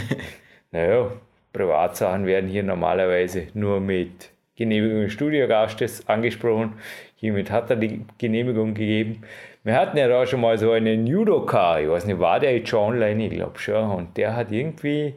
naja, 0.71 1.11
Privatsachen 1.53 2.25
werden 2.25 2.49
hier 2.49 2.63
normalerweise 2.63 3.47
nur 3.53 3.79
mit 3.79 4.31
Genehmigung 4.55 5.01
des 5.01 5.13
Studiogastes 5.13 6.07
angesprochen. 6.07 6.73
Hiermit 7.15 7.51
hat 7.51 7.69
er 7.69 7.75
die 7.75 8.05
Genehmigung 8.17 8.73
gegeben. 8.73 9.21
Wir 9.63 9.75
hatten 9.75 9.97
ja 9.97 10.07
da 10.07 10.25
schon 10.25 10.41
mal 10.41 10.57
so 10.57 10.71
einen 10.71 11.07
Judoka, 11.07 11.79
ich 11.79 11.87
weiß 11.87 12.05
nicht, 12.05 12.19
war 12.19 12.39
der 12.39 12.57
jetzt 12.57 12.69
schon 12.69 12.93
online? 12.93 13.25
Ich 13.27 13.31
glaube 13.31 13.57
schon. 13.59 13.89
Und 13.91 14.17
der 14.17 14.35
hat 14.35 14.51
irgendwie, 14.51 15.13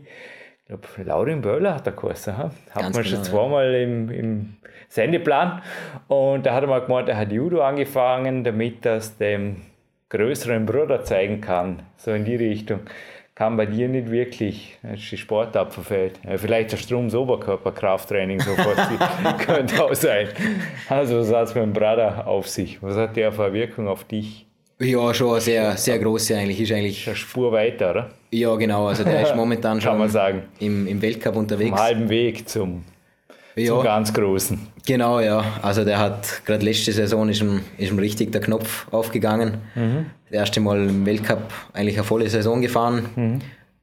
ich 0.63 0.69
glaube, 0.69 0.87
Laurin 1.05 1.41
Böller 1.41 1.75
hat 1.75 1.87
er 1.87 1.93
geheißen. 1.95 2.39
ha? 2.39 2.53
Hat 2.71 2.83
Ganz 2.83 2.97
man 2.97 3.05
schon 3.05 3.23
genau, 3.23 3.25
ja. 3.25 3.31
zweimal 3.31 3.75
im, 3.75 4.11
im 4.11 4.57
Sendeplan. 4.89 5.63
Und 6.07 6.47
da 6.47 6.55
hat 6.55 6.63
er 6.63 6.69
mal 6.69 6.81
gemeint, 6.81 7.09
er 7.09 7.17
hat 7.17 7.33
Judo 7.33 7.63
angefangen, 7.63 8.45
damit 8.45 8.87
er 8.87 8.97
es 8.97 9.17
dem 9.19 9.57
größeren 10.11 10.65
Bruder 10.65 11.03
zeigen 11.03 11.41
kann. 11.41 11.83
So 11.97 12.13
in 12.13 12.25
die 12.25 12.37
Richtung. 12.37 12.81
Kam 13.37 13.57
bei 13.59 13.67
dir 13.67 13.87
nicht 13.89 14.11
wirklich. 14.11 14.79
Da 14.83 14.95
ist 14.95 15.13
die 15.13 15.17
Sportart 15.19 15.73
verfehlt. 15.75 16.19
Vielleicht 16.37 16.73
der 16.73 16.79
Strums 16.79 17.15
Oberkörperkrafttraining 17.15 18.41
sofort 18.41 18.79
könnte 19.47 19.85
auch 19.85 19.95
sein. 19.95 20.29
Also 20.89 21.19
was 21.21 21.31
hat 21.33 21.49
es 21.49 21.55
mit 21.55 21.63
dem 21.65 21.73
Bruder 21.75 22.27
auf 22.27 22.49
sich? 22.49 22.83
Was 22.83 22.97
hat 22.97 23.15
der 23.15 23.31
für 23.33 23.45
eine 23.45 23.53
Wirkung 23.53 23.89
auf 23.89 24.05
dich? 24.05 24.47
Ja, 24.79 25.13
schon 25.15 25.33
eine 25.33 25.41
sehr, 25.43 25.77
sehr 25.77 25.99
große 25.99 26.35
eigentlich. 26.37 26.61
Ist 26.63 26.73
eigentlich, 26.73 27.07
Eine 27.07 27.17
Spur 27.17 27.53
weiter, 27.53 27.91
oder? 27.91 28.11
ja, 28.31 28.55
genau. 28.57 28.87
Also 28.87 29.05
der 29.05 29.23
ist 29.23 29.37
momentan 29.37 29.81
Kann 29.81 29.99
man 29.99 30.09
schon 30.09 30.13
sagen. 30.13 30.43
im, 30.59 30.87
im 30.87 31.01
Weltcup 31.03 31.33
Am 31.35 31.39
unterwegs. 31.41 31.79
halben 31.79 32.09
Weg 32.09 32.49
zum, 32.49 32.85
zum 33.57 33.77
Ja, 33.79 33.83
ganz 33.83 34.13
Großen. 34.13 34.59
genau, 34.85 35.21
ja. 35.21 35.45
Also 35.63 35.85
der 35.85 35.99
hat 35.99 36.43
gerade 36.45 36.65
letzte 36.65 36.93
Saison 36.93 37.29
ist 37.29 37.41
ihm, 37.41 37.61
ist 37.79 37.91
ihm 37.91 37.99
richtig 37.99 38.33
der 38.33 38.41
Knopf 38.41 38.87
aufgegangen. 38.93 39.59
Das 39.75 40.33
erste 40.33 40.61
Mal 40.61 40.89
im 40.89 41.07
Weltcup 41.07 41.53
eigentlich 41.73 41.97
eine 41.97 42.05
volle 42.05 42.29
Saison 42.29 42.61
gefahren. 42.61 43.41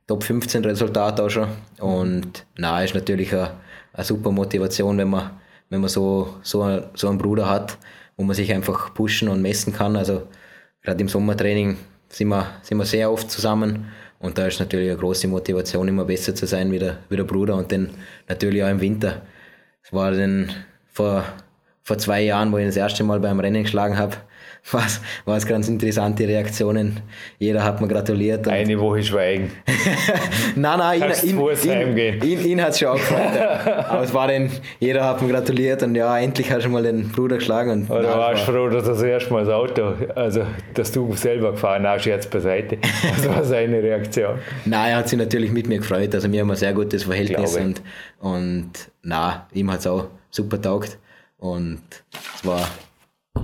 Top 0.08 0.24
15 0.24 0.64
Resultat 0.66 1.20
auch 1.20 1.30
schon. 1.30 1.48
Und 1.80 2.46
na, 2.58 2.84
ist 2.84 2.94
natürlich 2.94 3.34
eine, 3.34 3.52
eine 3.94 4.04
super 4.04 4.32
Motivation, 4.32 4.98
wenn 4.98 5.10
man, 5.10 5.32
wenn 5.70 5.82
man 5.82 5.90
so, 5.90 6.36
so, 6.44 6.82
so 6.94 7.08
einen 7.10 7.18
Bruder 7.18 7.50
hat, 7.50 7.78
wo 8.18 8.24
man 8.24 8.36
sich 8.36 8.52
einfach 8.54 8.94
pushen 8.94 9.28
und 9.30 9.42
messen 9.42 9.74
kann. 9.74 9.96
Also 9.96 10.24
gerade 10.84 11.02
im 11.02 11.08
Sommertraining 11.08 11.78
sind 12.10 12.28
wir, 12.28 12.48
sind 12.62 12.78
wir 12.78 12.86
sehr 12.86 13.10
oft 13.12 13.32
zusammen. 13.32 13.86
Und 14.20 14.38
da 14.38 14.46
ist 14.48 14.60
natürlich 14.60 14.90
eine 14.90 15.00
große 15.00 15.28
Motivation, 15.28 15.88
immer 15.88 16.06
besser 16.06 16.36
zu 16.36 16.46
sein 16.46 16.72
wie 16.72 16.80
der, 16.80 16.98
wie 17.10 17.16
der 17.18 17.24
Bruder. 17.24 17.56
Und 17.56 17.72
dann 17.72 17.90
natürlich 18.28 18.64
auch 18.64 18.70
im 18.70 18.82
Winter. 18.82 19.22
Es 19.86 19.92
war 19.92 20.12
dann 20.12 20.50
vor, 20.92 21.26
vor 21.84 21.98
zwei 21.98 22.22
Jahren, 22.22 22.52
wo 22.52 22.58
ich 22.58 22.64
ihn 22.64 22.70
das 22.70 22.78
erste 22.78 23.04
Mal 23.04 23.20
beim 23.20 23.40
Rennen 23.40 23.64
geschlagen 23.64 23.98
habe, 23.98 24.16
war 25.26 25.36
es 25.38 25.46
ganz 25.46 25.68
interessante 25.68 26.26
Reaktionen. 26.26 27.02
Jeder 27.38 27.66
hat 27.66 27.82
mir 27.82 27.90
gratuliert. 27.90 28.48
Eine 28.48 28.80
Woche 28.80 29.04
Schweigen. 29.04 29.52
nein, 30.56 30.80
nein, 30.80 31.02
ihn, 31.24 31.38
ihn, 31.38 31.98
ihn, 31.98 32.24
ihn, 32.24 32.46
ihn 32.46 32.62
hat 32.62 32.70
es 32.70 32.80
schon 32.80 32.88
auch 32.88 32.96
gefreut. 32.96 33.38
Aber 33.90 34.04
es 34.04 34.14
war 34.14 34.30
dann, 34.30 34.50
jeder 34.80 35.04
hat 35.04 35.22
mir 35.22 35.28
gratuliert 35.28 35.84
und 35.84 35.96
ja, 35.96 36.18
endlich 36.18 36.50
hast 36.50 36.64
du 36.64 36.70
mal 36.70 36.84
den 36.84 37.10
Bruder 37.10 37.38
geschlagen. 37.38 37.72
Und 37.72 37.92
Oder 37.92 38.04
nein, 38.04 38.18
warst 38.18 38.48
du 38.48 38.54
froh, 38.54 38.70
dass 38.70 38.86
das 38.86 39.02
erste 39.02 39.34
Mal 39.34 39.44
das 39.44 39.54
Auto, 39.54 39.96
also 40.16 40.46
dass 40.76 40.94
du 40.94 41.14
selber 41.14 41.52
gefahren 41.52 41.86
hast, 41.86 42.06
jetzt 42.06 42.32
beiseite. 42.32 42.78
Das 43.18 43.28
war 43.28 43.44
seine 43.44 43.84
Reaktion. 43.84 44.40
Nein, 44.64 44.92
er 44.92 44.98
hat 44.98 45.10
sich 45.10 45.20
natürlich 45.20 45.52
mit 45.52 45.68
mir 45.68 45.80
gefreut. 45.80 46.16
Also 46.16 46.32
wir 46.32 46.40
haben 46.40 46.50
ein 46.50 46.56
sehr 46.56 46.74
gutes 46.74 47.04
Verhältnis 47.04 47.58
und, 47.58 47.82
und 48.22 48.93
na, 49.04 49.48
ihm 49.54 49.72
hat 49.72 49.80
es 49.80 49.88
auch 49.88 50.08
super 50.30 50.60
taugt. 50.62 50.98
Und 51.38 51.82
es 52.36 52.46
war, 52.46 52.66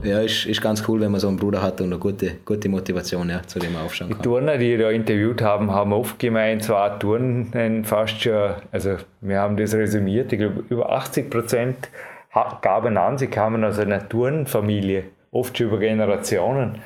ja, 0.03 0.21
ist, 0.21 0.45
ist 0.45 0.61
ganz 0.61 0.87
cool, 0.87 1.01
wenn 1.01 1.11
man 1.11 1.19
so 1.19 1.27
einen 1.27 1.37
Bruder 1.37 1.61
hat 1.61 1.81
und 1.81 1.87
eine 1.87 1.99
gute, 1.99 2.35
gute 2.45 2.69
Motivation, 2.69 3.29
ja, 3.29 3.43
zu 3.43 3.59
dem 3.59 3.73
man 3.73 3.83
aufschauen 3.83 4.07
Die 4.07 4.13
kann. 4.13 4.23
Turner, 4.23 4.57
die 4.57 4.77
da 4.77 4.89
interviewt 4.89 5.41
haben, 5.41 5.71
haben 5.71 5.91
oft 5.91 6.17
gemeint, 6.17 6.63
zwar 6.63 6.97
Turnen 6.97 7.83
fast 7.83 8.21
schon, 8.21 8.53
also 8.71 8.97
wir 9.21 9.39
haben 9.39 9.57
das 9.57 9.73
resümiert, 9.73 10.31
ich 10.31 10.39
glaube 10.39 10.63
über 10.69 10.91
80 10.91 11.29
Prozent 11.29 11.89
gaben 12.61 12.97
an, 12.97 13.17
sie 13.17 13.27
kamen 13.27 13.63
aus 13.65 13.79
einer 13.79 14.07
Turnfamilie, 14.07 15.05
oft 15.31 15.57
schon 15.57 15.67
über 15.67 15.79
Generationen. 15.79 16.79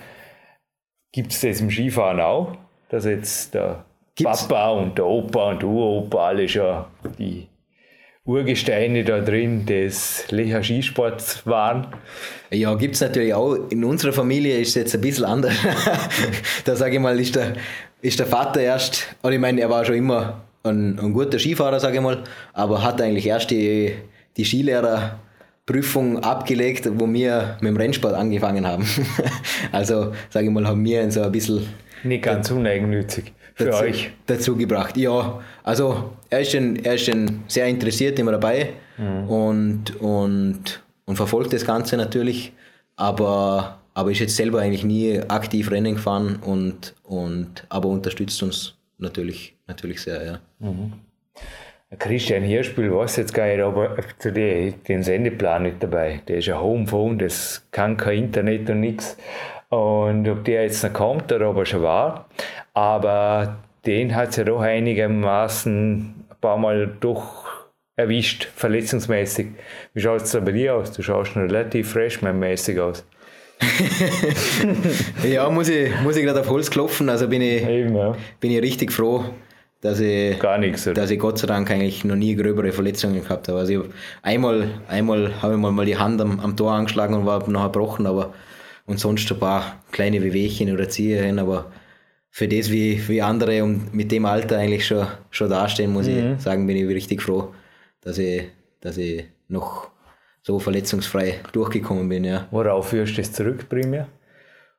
Gibt 1.12 1.32
es 1.32 1.42
das 1.42 1.62
im 1.62 1.70
Skifahren 1.70 2.20
auch, 2.20 2.58
dass 2.90 3.06
jetzt 3.06 3.54
der 3.54 3.86
Gibt's. 4.16 4.48
Papa 4.48 4.70
und 4.72 4.98
der 4.98 5.06
Opa 5.06 5.52
und 5.52 5.62
der 5.62 5.70
Uropa 5.70 6.28
alle 6.28 6.48
schon 6.48 6.86
die 7.20 7.48
Urgesteine 8.26 9.04
da 9.04 9.20
drin 9.20 9.66
des 9.66 10.32
Lecher 10.32 10.64
Skisports 10.64 11.46
waren? 11.46 11.88
Ja, 12.52 12.74
gibt 12.76 12.96
es 12.96 13.02
natürlich 13.02 13.34
auch. 13.34 13.58
In 13.70 13.84
unserer 13.84 14.14
Familie 14.14 14.60
ist 14.60 14.70
es 14.70 14.76
jetzt 14.76 14.96
ein 14.96 15.02
bisschen 15.02 15.26
anders. 15.26 15.54
da 16.64 16.74
sage 16.78 16.96
ich 16.96 17.02
mal, 17.02 17.20
ist 17.20 17.36
der, 17.36 17.52
ist 18.02 18.20
der 18.20 18.26
Vater 18.26 18.62
erst, 18.62 19.14
oder 19.24 19.34
ich 19.34 19.42
meine, 19.42 19.60
er 19.60 19.70
war 19.70 19.84
schon 19.84 19.96
immer 19.96 20.42
ein, 20.64 20.98
ein 21.00 21.12
guter 21.12 21.38
Skifahrer, 21.38 21.82
sage 21.82 21.98
ich 21.98 22.02
mal, 22.02 22.24
aber 22.54 22.82
hat 22.82 23.02
eigentlich 23.02 23.28
erst 23.28 23.52
die, 23.52 23.94
die 24.38 24.46
Skilehrerprüfung 24.46 26.24
abgelegt, 26.24 26.90
wo 26.94 27.12
wir 27.12 27.58
mit 27.60 27.72
dem 27.72 27.76
Rennsport 27.76 28.14
angefangen 28.14 28.66
haben. 28.66 28.88
also, 29.74 30.14
sage 30.30 30.46
ich 30.46 30.52
mal, 30.54 30.66
haben 30.66 30.86
wir 30.86 31.04
ihn 31.04 31.12
so 31.12 31.24
ein 31.24 31.32
bisschen 31.34 31.68
Nicht 32.06 32.24
ganz 32.24 32.50
uneigennützig 32.50 33.34
für 33.56 33.66
dazu, 33.66 33.84
euch. 33.84 34.12
dazu 34.26 34.56
gebracht. 34.56 34.98
Ja, 34.98 35.42
also 35.64 36.14
er 36.30 36.42
ist 36.42 36.52
schon, 36.52 36.78
er 36.78 36.96
ist 36.96 37.06
schon 37.06 37.44
sehr 37.48 37.68
interessiert 37.68 38.18
immer 38.20 38.32
dabei 38.32 38.74
und, 39.28 39.96
und, 40.00 40.84
und 41.06 41.16
verfolgt 41.16 41.54
das 41.54 41.66
Ganze 41.66 41.98
natürlich, 41.98 42.54
aber, 42.96 43.80
aber 43.94 44.12
ist 44.12 44.20
jetzt 44.20 44.36
selber 44.36 44.62
eigentlich 44.62 44.84
nie 44.84 45.20
aktiv 45.28 45.72
Rennen 45.72 45.96
gefahren 45.96 46.38
und, 46.38 46.94
und 47.04 47.66
aber 47.70 47.90
unterstützt 47.90 48.42
uns 48.44 48.76
natürlich, 48.98 49.56
natürlich 49.68 50.02
sehr, 50.02 50.24
ja. 50.24 50.40
Christian 52.00 52.44
Hirschspiel 52.44 52.92
weiß 52.92 53.18
jetzt 53.18 53.34
gar 53.34 53.48
nicht, 53.48 53.62
aber 53.62 53.96
zu 54.18 54.32
dir, 54.32 54.72
den 54.72 55.04
Sendeplan 55.04 55.64
nicht 55.64 55.84
dabei. 55.84 56.22
Der 56.28 56.38
ist 56.38 56.50
ein 56.50 56.60
Homephone, 56.60 57.20
das 57.20 57.68
kann 57.72 57.98
kein 57.98 58.26
Internet 58.26 58.70
und 58.70 58.80
nichts. 58.80 59.18
Und 59.74 60.28
ob 60.28 60.44
der 60.44 60.64
jetzt 60.64 60.84
noch 60.84 60.94
kommt 60.94 61.32
oder 61.32 61.50
ob 61.50 61.58
er 61.58 61.66
schon 61.66 61.82
war, 61.82 62.30
aber 62.74 63.58
den 63.86 64.16
hat 64.16 64.30
es 64.30 64.36
ja 64.36 64.44
doch 64.44 64.62
einigermaßen 64.62 66.00
ein 66.30 66.36
paar 66.40 66.58
Mal 66.58 66.96
doch 67.00 67.44
erwischt, 67.96 68.48
verletzungsmäßig. 68.56 69.48
Wie 69.94 70.02
schaut 70.02 70.22
es 70.22 70.32
da 70.32 70.40
bei 70.40 70.52
dir 70.52 70.76
aus? 70.76 70.92
Du 70.92 71.02
schaust 71.02 71.36
noch 71.36 71.44
relativ 71.44 71.92
freshman-mäßig 71.92 72.80
aus. 72.80 73.06
Ja, 75.24 75.50
muss 75.50 75.70
ich, 75.70 75.90
muss 76.02 76.18
ich 76.18 76.26
gerade 76.26 76.42
auf 76.42 76.50
Holz 76.50 76.70
klopfen, 76.70 77.10
also 77.10 77.28
bin 77.28 77.42
ich, 77.42 77.66
Eben, 77.66 77.96
ja. 77.96 78.16
bin 78.40 78.52
ich 78.52 78.62
richtig 78.62 78.92
froh, 78.92 79.24
dass 79.82 80.00
ich, 80.00 80.38
Gar 80.40 80.58
nichts. 80.60 80.84
Dass 80.94 81.10
ich 81.10 81.20
Gott 81.20 81.40
sei 81.40 81.48
Dank 81.48 81.72
eigentlich 81.72 82.04
noch 82.04 82.16
nie 82.16 82.36
gröbere 82.36 82.72
Verletzungen 82.72 83.24
gehabt 83.24 83.48
habe. 83.48 83.60
Also 83.60 83.72
ich 83.74 83.80
hab 83.80 83.86
einmal, 84.22 84.70
einmal 84.88 85.42
habe 85.42 85.54
ich 85.54 85.60
mal, 85.60 85.72
mal 85.72 85.86
die 85.86 85.98
Hand 85.98 86.22
am, 86.22 86.40
am 86.40 86.56
Tor 86.58 86.74
angeschlagen 86.74 87.16
und 87.16 87.26
war 87.26 87.48
nachher 87.50 87.70
gebrochen, 87.70 88.06
aber 88.06 88.34
und 88.86 89.00
sonst 89.00 89.32
ein 89.32 89.40
paar 89.40 89.84
kleine 89.92 90.22
Wehwehchen 90.22 90.72
oder 90.74 90.90
Ziehereien, 90.90 91.40
aber 91.40 91.72
für 92.30 92.48
das, 92.48 92.72
wie, 92.72 93.08
wie 93.08 93.22
andere 93.22 93.64
und 93.64 93.94
mit 93.94 94.12
dem 94.12 94.26
Alter 94.26 94.58
eigentlich 94.58 94.86
schon, 94.88 95.08
schon 95.30 95.50
dastehen, 95.50 95.94
muss 95.94 96.08
ich 96.08 96.42
sagen, 96.42 96.66
bin 96.66 96.78
ich 96.78 96.88
richtig 96.88 97.22
froh, 97.22 97.54
dass 98.02 98.18
ich, 98.18 98.44
dass 98.82 98.98
ich 98.98 99.26
noch 99.48 99.90
so 100.42 100.60
verletzungsfrei 100.60 101.40
durchgekommen 101.52 102.10
bin, 102.10 102.24
ja. 102.26 102.48
Worauf 102.52 102.90
führst 102.90 103.14
du 103.14 103.22
das 103.22 103.32
zurück 103.32 103.70
primär? 103.70 104.08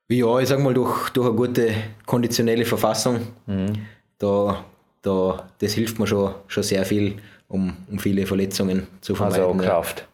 Ja, 0.09 0.38
ich 0.38 0.49
sag 0.49 0.59
mal, 0.61 0.75
durch, 0.75 1.09
durch 1.11 1.29
eine 1.29 1.37
gute 1.37 1.71
konditionelle 2.05 2.64
Verfassung, 2.67 3.21
da, 4.19 4.64
da, 5.01 5.49
das 5.59 5.73
hilft 5.73 5.99
mir 5.99 6.07
schon, 6.07 6.35
schon 6.49 6.62
sehr 6.62 6.85
viel, 6.85 7.14
um, 7.49 7.75
um 7.90 7.99
viele 7.99 8.27
Verletzungen 8.27 8.87
zu 9.01 9.14
Also 9.14 9.31
vermeiden. 9.37 9.61
auch 9.61 9.62
ja. 9.62 9.71
Kraft. 9.71 10.09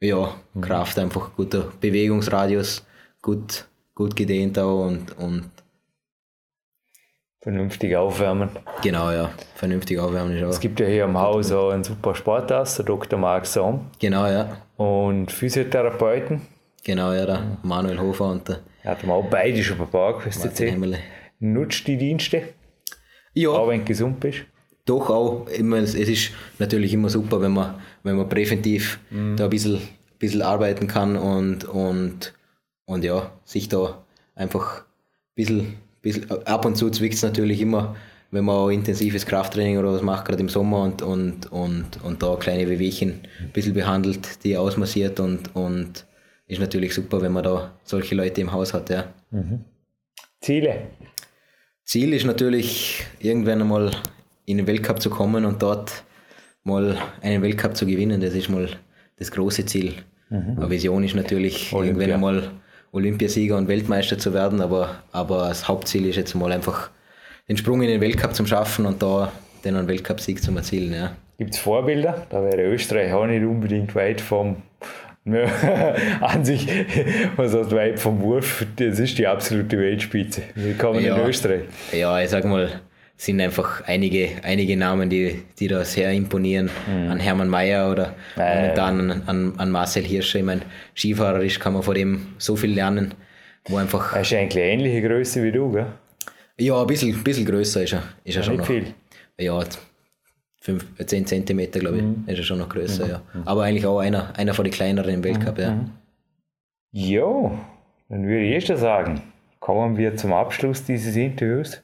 Ja, 0.00 0.34
Kraft 0.60 0.98
einfach, 0.98 1.30
guter 1.36 1.72
Bewegungsradius, 1.80 2.84
gut, 3.22 3.66
gut 3.94 4.16
gedehnt 4.16 4.58
auch 4.58 4.86
und, 4.86 5.16
und 5.18 5.50
Vernünftig 7.40 7.94
aufwärmen. 7.96 8.48
genau, 8.82 9.10
ja, 9.12 9.30
vernünftig 9.54 9.98
aufwärmen 10.00 10.36
ist 10.36 10.42
Es 10.42 10.56
auch. 10.56 10.60
gibt 10.60 10.80
ja 10.80 10.86
hier 10.86 11.04
im 11.04 11.16
Haus 11.16 11.52
auch 11.52 11.70
einen 11.70 11.84
super 11.84 12.14
Sportarzt, 12.14 12.78
der 12.78 12.84
Dr. 12.84 13.18
Marc 13.18 13.46
Sohm, 13.46 13.86
Genau, 14.00 14.26
ja, 14.26 14.58
und 14.76 15.30
Physiotherapeuten. 15.30 16.42
genau, 16.84 17.12
ja, 17.12 17.24
der 17.26 17.58
Manuel 17.62 18.00
Hofer 18.00 18.26
und 18.26 18.48
der 18.48 18.60
Er 18.82 18.90
hat 18.92 19.08
auch 19.08 19.24
beide 19.30 19.62
schon 19.62 19.78
Martin 19.78 20.32
CC. 20.32 20.70
Hemmerle. 20.72 20.98
Nutzt 21.38 21.86
die 21.86 21.96
Dienste, 21.96 22.42
Ja, 23.34 23.50
auch 23.50 23.68
wenn 23.68 23.80
du 23.80 23.84
gesund 23.86 24.18
bist. 24.18 24.40
Doch 24.84 25.08
auch, 25.08 25.46
immer, 25.48 25.76
es 25.76 25.94
es 25.94 26.08
ist 26.08 26.32
natürlich 26.58 26.92
immer 26.92 27.08
super, 27.08 27.40
wenn 27.40 27.52
man, 27.52 27.74
wenn 28.02 28.16
man 28.16 28.28
präventiv 28.28 28.98
da 29.36 29.44
ein 29.44 29.50
bisschen, 29.50 29.80
bisschen 30.18 30.42
arbeiten 30.42 30.88
kann 30.88 31.16
und, 31.16 31.64
und, 31.66 32.34
und 32.88 33.04
ja, 33.04 33.30
sich 33.44 33.68
da 33.68 34.02
einfach 34.34 34.80
ein 34.80 34.84
bisschen, 35.34 35.76
bisschen 36.00 36.30
ab 36.46 36.64
und 36.64 36.76
zu 36.76 36.90
zwickt 36.90 37.14
es 37.14 37.22
natürlich 37.22 37.60
immer, 37.60 37.94
wenn 38.30 38.44
man 38.44 38.72
intensives 38.72 39.26
Krafttraining 39.26 39.78
oder 39.78 39.92
was 39.92 40.02
macht, 40.02 40.26
gerade 40.26 40.40
im 40.40 40.48
Sommer 40.48 40.82
und, 40.82 41.02
und, 41.02 41.52
und, 41.52 42.02
und 42.02 42.22
da 42.22 42.36
kleine 42.36 42.68
Wehwehchen 42.68 43.20
ein 43.40 43.52
bisschen 43.52 43.74
behandelt, 43.74 44.42
die 44.42 44.56
ausmassiert 44.56 45.20
und, 45.20 45.54
und 45.54 46.06
ist 46.46 46.60
natürlich 46.60 46.94
super, 46.94 47.20
wenn 47.20 47.32
man 47.32 47.44
da 47.44 47.74
solche 47.84 48.14
Leute 48.14 48.40
im 48.40 48.52
Haus 48.52 48.72
hat. 48.72 48.88
Ja. 48.88 49.12
Mhm. 49.30 49.64
Ziele? 50.40 50.86
Ziel 51.84 52.14
ist 52.14 52.24
natürlich, 52.24 53.04
irgendwann 53.20 53.60
einmal 53.60 53.90
in 54.46 54.56
den 54.56 54.66
Weltcup 54.66 55.00
zu 55.00 55.10
kommen 55.10 55.44
und 55.44 55.60
dort 55.62 56.04
mal 56.64 56.96
einen 57.20 57.42
Weltcup 57.42 57.76
zu 57.76 57.86
gewinnen. 57.86 58.22
Das 58.22 58.34
ist 58.34 58.48
mal 58.48 58.70
das 59.16 59.30
große 59.30 59.66
Ziel. 59.66 59.94
Mhm. 60.30 60.56
Eine 60.56 60.70
Vision 60.70 61.04
ist 61.04 61.14
natürlich, 61.14 61.72
Olympia. 61.72 62.06
irgendwann 62.06 62.14
einmal 62.14 62.50
Olympiasieger 62.92 63.56
und 63.56 63.68
Weltmeister 63.68 64.18
zu 64.18 64.32
werden, 64.34 64.60
aber, 64.60 65.02
aber 65.12 65.48
das 65.48 65.68
Hauptziel 65.68 66.06
ist 66.06 66.16
jetzt 66.16 66.34
mal 66.34 66.52
einfach 66.52 66.90
den 67.48 67.56
Sprung 67.56 67.82
in 67.82 67.88
den 67.88 68.00
Weltcup 68.00 68.34
zu 68.34 68.46
schaffen 68.46 68.86
und 68.86 69.02
da 69.02 69.32
den 69.64 69.88
Weltcup-Sieg 69.88 70.42
zu 70.42 70.54
erzielen. 70.54 70.92
Ja. 70.92 71.16
Gibt 71.38 71.54
es 71.54 71.60
Vorbilder? 71.60 72.26
Da 72.30 72.42
wäre 72.42 72.62
Österreich 72.62 73.12
auch 73.12 73.26
nicht 73.26 73.44
unbedingt 73.44 73.94
weit 73.94 74.20
vom 74.20 74.56
an 76.20 76.42
sich, 76.42 76.66
was 77.36 77.54
heißt 77.54 77.72
weit 77.72 77.98
vom 77.98 78.22
Wurf, 78.22 78.64
das 78.76 78.98
ist 78.98 79.18
die 79.18 79.26
absolute 79.26 79.78
Weltspitze. 79.78 80.42
Willkommen 80.54 81.04
ja, 81.04 81.18
in 81.18 81.28
Österreich. 81.28 81.62
Ja, 81.92 82.18
ich 82.20 82.30
sag 82.30 82.46
mal, 82.46 82.80
sind 83.18 83.40
einfach 83.40 83.82
einige, 83.86 84.30
einige 84.44 84.76
Namen, 84.76 85.10
die, 85.10 85.42
die 85.58 85.66
da 85.66 85.84
sehr 85.84 86.12
imponieren. 86.12 86.70
Mhm. 86.86 87.10
An 87.10 87.18
Hermann 87.18 87.48
Mayer 87.48 87.90
oder 87.90 88.14
äh, 88.36 88.54
momentan 88.54 89.10
an, 89.10 89.22
an, 89.26 89.54
an 89.58 89.70
Marcel 89.70 90.04
Hirscher. 90.04 90.38
Ich 90.38 90.44
meine, 90.44 90.62
Skifahrer 90.94 91.42
ist, 91.42 91.58
kann 91.58 91.72
man 91.72 91.82
von 91.82 91.94
dem 91.94 92.28
so 92.38 92.54
viel 92.54 92.72
lernen. 92.72 93.14
Wo 93.66 93.76
einfach 93.76 94.14
er 94.14 94.22
ist 94.22 94.32
eigentlich 94.32 94.62
eine 94.62 94.72
ähnliche 94.72 95.02
Größe 95.02 95.42
wie 95.42 95.52
du, 95.52 95.72
gell? 95.72 95.86
Ja, 96.60 96.80
ein 96.80 96.86
bisschen, 96.86 97.22
bisschen 97.22 97.44
größer 97.44 97.82
ist 97.82 97.92
er, 97.92 98.02
ist 98.24 98.36
er 98.36 98.40
ja, 98.40 98.42
schon 98.42 98.52
nicht 98.52 98.60
noch. 98.60 98.66
viel. 98.66 98.94
Ja, 99.38 99.64
5, 100.60 100.86
10 101.04 101.26
cm, 101.26 101.70
glaube 101.72 101.96
ich, 101.96 102.02
mhm. 102.02 102.24
ist 102.26 102.38
er 102.38 102.44
schon 102.44 102.58
noch 102.58 102.68
größer, 102.68 103.04
mhm. 103.04 103.10
ja. 103.10 103.22
Aber 103.44 103.64
eigentlich 103.64 103.86
auch 103.86 103.98
einer, 103.98 104.36
einer 104.38 104.54
von 104.54 104.64
den 104.64 104.72
kleineren 104.72 105.14
im 105.14 105.24
Weltcup, 105.24 105.56
mhm. 105.56 105.62
ja. 105.62 105.70
Mhm. 105.72 105.90
Jo, 106.92 107.58
dann 108.08 108.26
würde 108.26 108.44
ich 108.44 108.64
schon 108.64 108.76
sagen, 108.76 109.22
kommen 109.60 109.96
wir 109.96 110.16
zum 110.16 110.32
Abschluss 110.32 110.84
dieses 110.84 111.16
Interviews. 111.16 111.82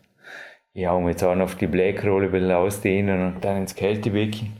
Ja, 0.76 0.92
um 0.92 1.08
jetzt 1.08 1.22
auch 1.22 1.36
noch 1.36 1.44
auf 1.44 1.54
die 1.54 1.68
Blackrolle 1.68 2.26
ein 2.26 2.32
bisschen 2.32 2.50
ausdehnen 2.50 3.22
und 3.24 3.44
dann 3.44 3.58
ins 3.58 3.76
Kältebecken. 3.76 4.54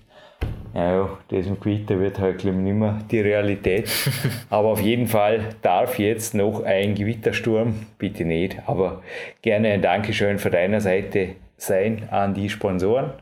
Ja, 0.73 1.19
das 1.29 1.47
mit 1.47 1.61
Gewitter 1.61 1.99
wird 1.99 2.21
halt 2.21 2.39
glaube 2.39 2.59
ich, 2.59 2.63
nicht 2.63 2.75
mehr 2.75 3.01
die 3.11 3.19
Realität. 3.21 3.91
aber 4.51 4.69
auf 4.69 4.81
jeden 4.81 5.09
Fall 5.09 5.41
darf 5.61 5.99
jetzt 5.99 6.35
noch 6.35 6.63
ein 6.63 6.95
Gewittersturm, 6.95 7.87
bitte 7.99 8.25
nicht, 8.25 8.61
aber 8.67 9.03
gerne 9.43 9.71
ein 9.71 9.83
Dankeschön 9.83 10.39
von 10.39 10.53
deiner 10.53 10.81
Seite 10.81 11.31
sein 11.57 12.09
an 12.11 12.33
die 12.33 12.49
Sponsoren, 12.49 13.13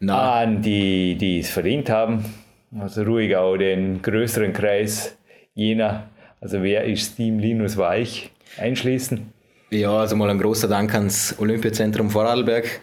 Nein. 0.00 0.18
an 0.18 0.62
die, 0.62 1.16
die 1.16 1.38
es 1.38 1.48
verdient 1.48 1.88
haben. 1.88 2.26
Also 2.78 3.02
ruhig 3.02 3.34
auch 3.34 3.56
den 3.56 4.02
größeren 4.02 4.52
Kreis 4.52 5.18
jener, 5.54 6.10
also 6.42 6.62
wer 6.62 6.84
ist 6.84 7.16
Team 7.16 7.38
Linus 7.38 7.78
Weich, 7.78 8.30
einschließen. 8.58 9.39
Ja, 9.70 9.98
also 9.98 10.16
mal 10.16 10.28
ein 10.30 10.38
großer 10.38 10.66
Dank 10.66 10.92
ans 10.94 11.34
Olympiazentrum 11.38 12.10
Vorarlberg, 12.10 12.80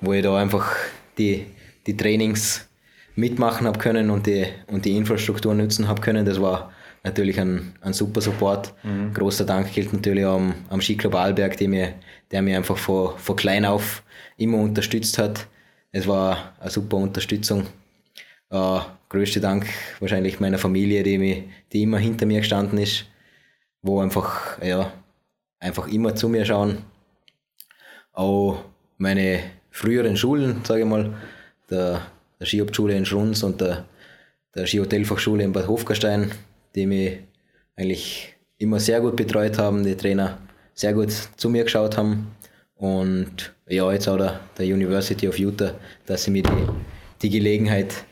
wo 0.00 0.12
ich 0.12 0.22
da 0.22 0.36
einfach 0.36 0.72
die, 1.18 1.46
die 1.84 1.96
Trainings 1.96 2.68
mitmachen 3.16 3.66
habe 3.66 3.80
können 3.80 4.08
und 4.10 4.26
die, 4.26 4.46
und 4.68 4.84
die 4.84 4.96
Infrastruktur 4.96 5.52
nutzen 5.52 5.88
habe 5.88 6.00
können. 6.00 6.24
Das 6.24 6.40
war 6.40 6.72
natürlich 7.02 7.40
ein, 7.40 7.74
ein 7.80 7.92
super 7.92 8.20
Support. 8.20 8.72
Mhm. 8.84 9.12
Großer 9.14 9.44
Dank 9.44 9.72
gilt 9.72 9.92
natürlich 9.92 10.24
am, 10.24 10.54
am 10.68 10.80
Skiclub 10.80 11.16
Arlberg, 11.16 11.56
der 11.56 11.68
mir, 11.68 11.94
der 12.30 12.40
mir 12.42 12.56
einfach 12.56 12.78
von, 12.78 13.18
von 13.18 13.34
klein 13.34 13.64
auf 13.64 14.04
immer 14.36 14.58
unterstützt 14.58 15.18
hat. 15.18 15.48
Es 15.90 16.06
war 16.06 16.54
eine 16.60 16.70
super 16.70 16.98
Unterstützung. 16.98 17.66
Äh, 18.50 18.78
größter 19.08 19.40
Dank 19.40 19.66
wahrscheinlich 19.98 20.38
meiner 20.38 20.58
Familie, 20.58 21.02
die, 21.02 21.18
mich, 21.18 21.42
die 21.72 21.82
immer 21.82 21.98
hinter 21.98 22.26
mir 22.26 22.38
gestanden 22.38 22.78
ist, 22.78 23.06
wo 23.82 24.00
einfach, 24.00 24.62
ja, 24.62 24.92
einfach 25.60 25.88
immer 25.88 26.14
zu 26.14 26.28
mir 26.28 26.44
schauen. 26.44 26.78
Auch 28.12 28.64
meine 28.96 29.42
früheren 29.70 30.16
Schulen, 30.16 30.64
sage 30.64 30.82
ich 30.82 30.86
mal, 30.86 31.14
der, 31.70 32.02
der 32.40 32.46
Skihauptschule 32.46 32.96
in 32.96 33.06
Schruns 33.06 33.42
und 33.42 33.60
der, 33.60 33.84
der 34.54 34.66
Skihotelfachschule 34.66 35.44
in 35.44 35.52
Bad 35.52 35.68
Hofgastein, 35.68 36.32
die 36.74 36.86
mich 36.86 37.18
eigentlich 37.76 38.34
immer 38.58 38.80
sehr 38.80 39.00
gut 39.00 39.16
betreut 39.16 39.58
haben, 39.58 39.84
die 39.84 39.96
Trainer 39.96 40.38
sehr 40.74 40.92
gut 40.92 41.12
zu 41.12 41.48
mir 41.48 41.64
geschaut 41.64 41.96
haben. 41.96 42.28
Und 42.74 43.54
ja, 43.66 43.92
jetzt 43.92 44.08
auch 44.08 44.16
der, 44.16 44.40
der 44.56 44.66
University 44.66 45.28
of 45.28 45.38
Utah, 45.38 45.74
dass 46.06 46.24
sie 46.24 46.30
mir 46.30 46.42
die, 46.42 46.68
die 47.22 47.30
Gelegenheit 47.30 48.04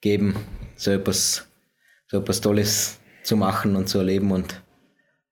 geben, 0.00 0.36
so 0.76 0.92
etwas, 0.92 1.46
so 2.08 2.18
etwas 2.18 2.40
Tolles 2.40 3.00
zu 3.22 3.36
machen 3.36 3.76
und 3.76 3.88
zu 3.88 3.98
erleben. 3.98 4.30
Und 4.30 4.62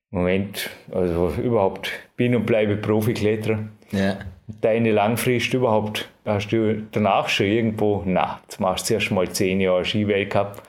Moment, 0.09 0.69
also 0.91 1.33
überhaupt 1.41 1.91
bin 2.15 2.35
und 2.35 2.45
bleibe 2.45 2.77
Profikletterer. 2.77 3.59
Ja 3.91 4.17
deine 4.47 4.91
Langfrist 4.91 5.53
überhaupt? 5.53 6.09
Hast 6.25 6.51
du 6.51 6.81
danach 6.91 7.29
schon 7.29 7.47
irgendwo, 7.47 8.03
na, 8.05 8.39
jetzt 8.43 8.59
machst 8.59 8.89
du 8.89 8.95
erst 8.95 9.11
mal 9.11 9.29
zehn 9.29 9.61
Jahre 9.61 9.85
Skiweltcup. 9.85 10.61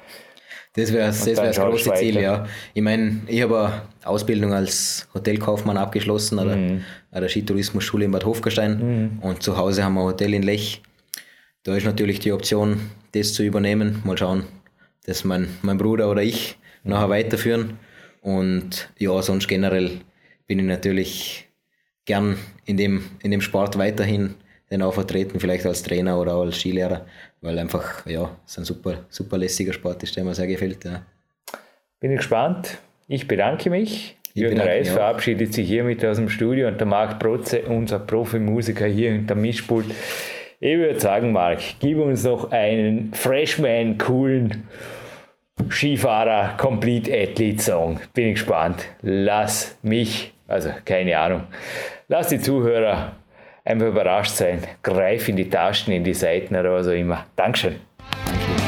Das 0.75 0.93
wäre 0.93 1.07
das, 1.07 1.27
wär 1.27 1.35
das 1.35 1.59
große 1.59 1.95
Ziel, 1.95 2.21
ja. 2.21 2.47
Ich 2.75 2.83
meine, 2.83 3.23
ich 3.27 3.43
habe 3.43 3.59
eine 3.59 3.83
Ausbildung 4.05 4.53
als 4.53 5.09
Hotelkaufmann 5.15 5.77
abgeschlossen 5.77 6.39
an, 6.39 6.49
mhm. 6.49 6.85
der, 7.13 7.23
der 7.23 7.29
Skitourismusschule 7.29 8.05
in 8.05 8.13
Bad 8.13 8.25
Hofgastein 8.25 8.79
mhm. 8.79 9.19
und 9.21 9.43
zu 9.43 9.57
Hause 9.57 9.83
haben 9.83 9.95
wir 9.95 10.03
ein 10.03 10.07
Hotel 10.07 10.35
in 10.35 10.43
Lech. 10.43 10.83
Da 11.65 11.75
ist 11.75 11.85
natürlich 11.85 12.21
die 12.21 12.33
Option, 12.33 12.81
das 13.13 13.33
zu 13.33 13.43
übernehmen. 13.43 14.03
Mal 14.05 14.17
schauen, 14.17 14.45
dass 15.07 15.25
mein, 15.25 15.49
mein 15.63 15.79
Bruder 15.79 16.11
oder 16.11 16.23
ich 16.23 16.59
nachher 16.85 17.11
weiterführen. 17.11 17.79
Und 18.21 18.91
ja, 18.99 19.21
sonst 19.23 19.49
generell 19.49 20.01
bin 20.47 20.59
ich 20.61 20.67
natürlich 20.67 21.48
gern 22.09 22.37
in 22.65 22.77
dem, 22.77 23.05
in 23.23 23.31
dem 23.31 23.41
Sport 23.41 23.79
weiterhin 23.79 24.35
den 24.71 24.83
auch 24.83 24.95
vertreten, 24.95 25.41
vielleicht 25.41 25.65
als 25.67 25.83
Trainer 25.83 26.19
oder 26.19 26.35
auch 26.35 26.43
als 26.43 26.59
Skilehrer, 26.59 27.07
weil 27.41 27.59
einfach, 27.59 28.05
ja, 28.07 28.37
es 28.47 28.59
ein 28.59 28.65
super, 28.65 29.05
super 29.09 29.39
lässiger 29.39 29.73
Sport 29.73 30.03
ist, 30.03 30.17
der 30.17 30.25
mir 30.25 30.35
sehr 30.35 30.47
gefällt. 30.47 30.85
Ja. 30.85 31.03
Bin 32.01 32.11
ich 32.11 32.19
gespannt. 32.19 32.79
Ich 33.07 33.29
bedanke 33.29 33.71
mich. 33.71 34.17
Ich 34.35 34.43
Jürgen 34.43 34.61
Reis 34.61 34.91
verabschiedet 34.91 35.55
sich 35.55 35.67
hiermit 35.67 36.05
aus 36.05 36.17
dem 36.17 36.29
Studio 36.29 36.69
und 36.69 36.79
der 36.79 36.87
Marc 36.87 37.19
Protze, 37.19 37.63
unser 37.63 37.99
Profimusiker 37.99 38.87
hier 38.87 39.13
hinter 39.13 39.35
Mischpult. 39.35 39.87
Ich 40.61 40.77
würde 40.77 41.01
sagen, 41.01 41.33
Marc, 41.33 41.61
gib 41.81 41.99
uns 41.99 42.25
noch 42.25 42.51
einen 42.51 43.13
Freshman 43.15 43.97
coolen 43.97 44.65
Skifahrer 45.71 46.57
Complete 46.57 47.11
Athlete 47.13 47.63
Song. 47.63 48.01
Bin 48.13 48.29
ich 48.29 48.35
gespannt. 48.35 48.85
Lass 49.03 49.77
mich, 49.83 50.33
also 50.47 50.71
keine 50.85 51.19
Ahnung, 51.19 51.43
lass 52.09 52.29
die 52.29 52.41
Zuhörer 52.41 53.13
einfach 53.65 53.87
überrascht 53.87 54.35
sein. 54.35 54.63
Greif 54.83 55.29
in 55.29 55.37
die 55.37 55.49
Taschen, 55.49 55.93
in 55.93 56.05
die 56.05 56.15
Seiten 56.15 56.57
oder 56.57 56.73
was 56.73 56.89
auch 56.89 56.93
immer. 56.93 57.27
Dankeschön. 57.37 57.77
Alle 58.11 58.68